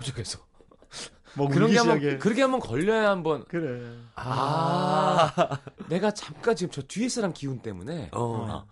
[0.02, 0.40] 호적에서
[1.36, 2.00] 뭐 그런 게 한번.
[2.20, 3.96] 그렇게 한번 걸려야 한번 그래.
[4.16, 8.48] 아, 내가 잠깐 지금 저 뒤에 사람 기운 때문에 어.
[8.50, 8.66] 아,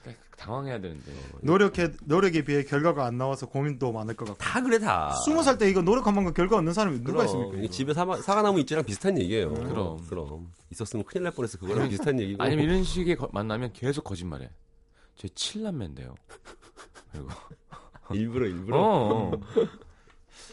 [0.00, 1.12] 그러니까 당황해야 되는데
[1.42, 4.42] 노력해 노력에 비해 결과가 안 나와서 고민도 많을 것 같고.
[4.42, 5.10] 다 그래 다.
[5.24, 7.26] 스무 살 때 이거 노력한 만큼 결과 없는 사람이 누가 그럼.
[7.26, 7.58] 있습니까?
[7.58, 7.70] 이거?
[7.72, 9.54] 집에 사마, 사과나무 있지랑 비슷한 얘기예요.
[9.54, 10.04] 그럼.
[10.08, 11.58] 그럼 있었으면 큰일 날 뻔했어.
[11.58, 12.42] 그거랑 비슷한 얘기고.
[12.42, 14.50] 아니면 이런 식의 거- 만나면 계속 거짓말해.
[15.14, 16.14] 제 칠남매인데요.
[17.12, 17.28] 그리고
[18.14, 18.78] 일부러 일부러.
[18.80, 19.40] 어, 어.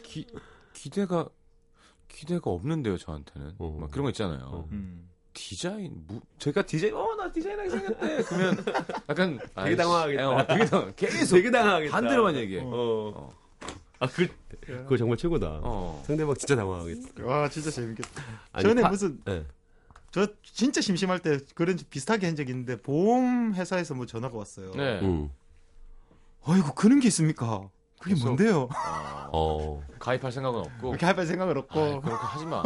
[0.04, 0.26] 기,
[0.74, 1.28] 기대가
[2.08, 3.78] 기대가 없는데요 저한테는 어.
[3.80, 4.42] 막 그런 거 있잖아요.
[4.46, 4.68] 어.
[4.72, 5.10] 음.
[5.34, 8.58] 디자인 무, 제가 디자인 어나 디자인하게 생겼대 그러면
[9.08, 10.30] 약간 되게 당황하겠다.
[10.30, 11.92] 어, 되게 당황 계속 되게 당황하겠다.
[11.92, 12.62] 반대로만 얘기해.
[12.64, 12.70] 어.
[12.74, 13.30] 어.
[14.00, 14.28] 아, 그,
[14.62, 15.60] 그거 정말 최고다.
[15.64, 16.04] 어.
[16.06, 17.24] 상대방 진짜 당황하겠다.
[17.26, 18.24] 와 진짜 재밌겠다.
[18.52, 19.46] 아니, 전에 파- 무슨 예.
[20.12, 24.72] 저 진짜 심심할 때 그런 비슷하게 한 적이 있는데 보험 회사에서 뭐 전화가 왔어요.
[24.72, 25.00] 네.
[25.02, 25.30] 음.
[26.44, 27.70] 어이구 그런 게 있습니까?
[28.00, 28.70] 그게 그래서- 뭔데요?
[28.72, 29.30] 어.
[29.34, 29.84] 어.
[30.00, 30.88] 가입할 생각은 없고.
[30.92, 31.80] 그렇게 할 생각을 없고.
[31.80, 32.64] 아이, 그렇게 하지 마.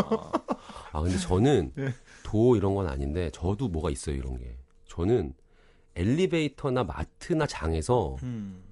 [0.92, 1.94] 아, 근데 저는 네.
[2.24, 4.58] 도 이런 건 아닌데 저도 뭐가 있어요, 이런 게.
[4.88, 5.34] 저는
[5.96, 8.64] 엘리베이터나 마트나 장에서 음.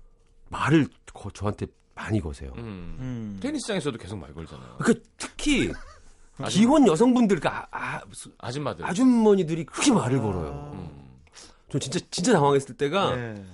[0.49, 2.51] 말을 거- 저한테 많이 거세요.
[2.57, 2.97] 음.
[2.99, 3.39] 음.
[3.41, 4.77] 테니스장에서도 계속 말 걸잖아요.
[4.79, 5.71] 그 특히
[6.49, 8.01] 기혼 여성분들, 그러니까 아, 아,
[8.37, 8.85] 아줌마들.
[8.85, 10.71] 아주머니들이 그렇게 말을 걸어요.
[10.73, 11.19] 음.
[11.71, 13.45] 저 진짜 진짜 당황했을 때가 네.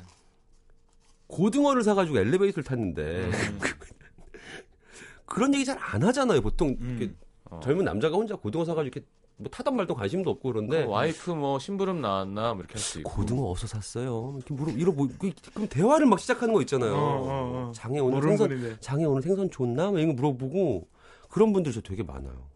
[1.39, 3.59] 고등어를 사가지고 엘리베이터를 탔는데 음.
[5.25, 6.41] 그런 얘기 잘 안 하잖아요.
[6.41, 6.97] 보통 음.
[6.99, 7.13] 이렇게
[7.49, 7.59] 어.
[7.61, 9.05] 젊은 남자가 혼자 고등어 사가지고 이렇게
[9.37, 12.99] 뭐 타던 말도 관심도 없고 그런데 그 와이프 뭐 심부름 나왔나 뭐 이렇게 할 수
[12.99, 13.11] 있고.
[13.11, 14.33] 고등어 어디서 샀어요?
[14.37, 16.93] 이렇게 물어 이러 뭐 그- 그럼 대화를 막 시작하는 거 있잖아요.
[16.93, 17.71] 어, 어, 어.
[17.73, 18.77] 장에 오늘 생선.
[18.79, 19.89] 장에 오늘 생선 좋나?
[19.89, 20.87] 뭐 이런 거 물어보고
[21.29, 22.47] 그런 분들 저 되게 많아요.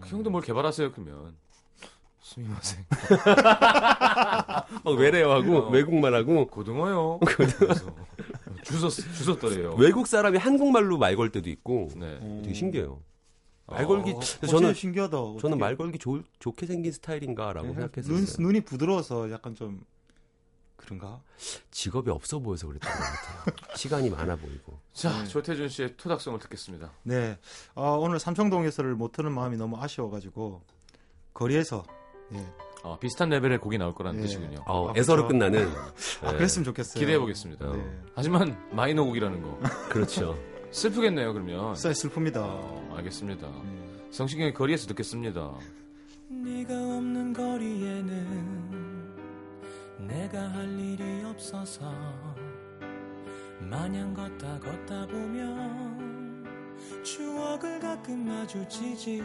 [0.00, 1.36] 그 형도 뭘 개발하세요 그러면.
[2.34, 2.84] 스미마생.
[4.84, 5.70] 막 외래어 하고 어.
[5.70, 7.18] 외국말 하고 고등어요.
[7.26, 7.74] 그래서
[8.62, 9.74] 주웠 주웠더래요.
[9.78, 12.18] 외국 사람이 한국말로 말 걸 때도 있고 네.
[12.42, 13.02] 되게 신기해요.
[13.66, 13.88] 말 어.
[13.88, 15.10] 걸기 어, 그래서 저는 저는 신기하다.
[15.16, 18.14] 저는 어떻게- 말 걸기 좋, 좋게 생긴 스타일인가라고 네, 생각했어요.
[18.16, 19.84] 눈, 눈이 부드러워서 약간 좀
[20.76, 21.20] 그런가?
[21.72, 23.56] 직업이 없어 보여서 그랬던 것 같아요.
[23.76, 24.78] 시간이 많아 보이고.
[24.92, 26.92] 자 조태준 씨의 토닥성을 듣겠습니다.
[27.02, 27.38] 네.
[27.74, 30.62] 아, 오늘 삼청동에서를 못 듣는 마음이 너무 아쉬워가지고
[31.34, 31.84] 거리에서
[32.34, 32.46] 예.
[32.82, 34.24] 어, 비슷한 레벨의 곡이 나올 거라는 예.
[34.26, 34.60] 뜻이군요.
[34.66, 35.38] 어, 아, 애서로 그렇죠.
[35.38, 35.68] 끝나는.
[36.22, 36.98] 아, 네, 그랬으면 좋겠어요.
[37.00, 37.68] 기대해 보겠습니다.
[37.68, 37.72] 어.
[37.76, 37.84] 네.
[38.14, 39.58] 하지만 마이너 곡이라는 거
[39.90, 40.38] 그렇죠.
[40.70, 41.74] 슬프겠네요 그러면.
[41.74, 42.36] 진짜 슬픕니다.
[42.38, 43.46] 어, 알겠습니다.
[43.48, 44.06] 음.
[44.10, 45.52] 성시경의 거리에서 듣겠습니다.
[46.28, 48.80] 네가 없는 거리에는
[50.08, 51.92] 내가 할 일이 없어서
[53.58, 56.46] 마냥 걷다 걷다 보면
[57.04, 59.20] 추억을 가끔 마주치지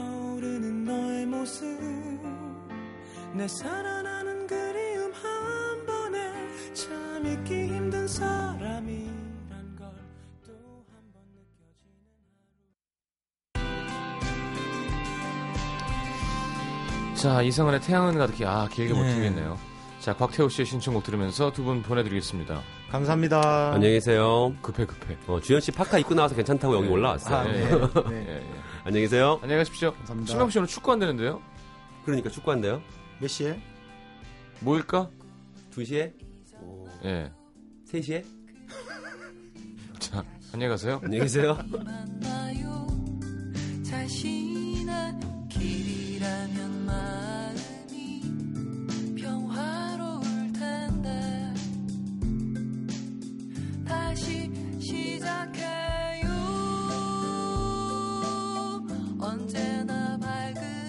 [0.00, 1.64] 떠오르는 너의 모습
[3.32, 6.18] 내 살아나는 그리움 한 번에
[6.74, 9.88] 참 잊기 힘든 사람이란 걸
[10.44, 10.52] 또
[10.92, 11.86] 한 번 느껴지는
[17.14, 19.14] 자 이상은의 태양은 가득히 아 길게 못 네.
[19.14, 19.58] 틀겠네요.
[20.00, 22.60] 자 곽태호 씨의 신청곡 들으면서 두 분 보내드리겠습니다.
[22.90, 23.72] 감사합니다.
[23.72, 24.54] 안녕히 계세요.
[24.62, 25.16] 급해 급해.
[25.26, 26.92] 어, 주현 씨 파카 입고 나와서 괜찮다고 여기 네.
[26.92, 27.34] 올라왔어요.
[27.36, 27.62] 아, 네.
[27.62, 27.68] 예,
[28.10, 28.42] 네.
[28.86, 28.88] 예.
[28.88, 29.40] 안녕히 계세요.
[29.42, 29.92] 안녕히 가십시오.
[29.94, 30.30] 감사합니다.
[30.30, 31.42] 신명 씨 오늘 축구 안 되는데요?
[32.04, 32.80] 그러니까 축구 한대요.
[33.20, 33.60] 몇 시에?
[34.60, 35.10] 모일까?
[35.74, 36.12] 2시에?
[37.04, 37.32] 예.
[37.90, 38.24] 3시에?
[39.98, 41.00] 자 안녕히 가세요.
[41.02, 41.58] 안녕히 계세요.
[41.72, 42.86] 만나요
[43.84, 45.20] 자신의
[45.50, 48.22] 길이라면 마음이
[49.20, 51.54] 평화로울 텐데
[53.86, 55.64] 다시 시작해
[59.18, 60.85] 언제나 밝은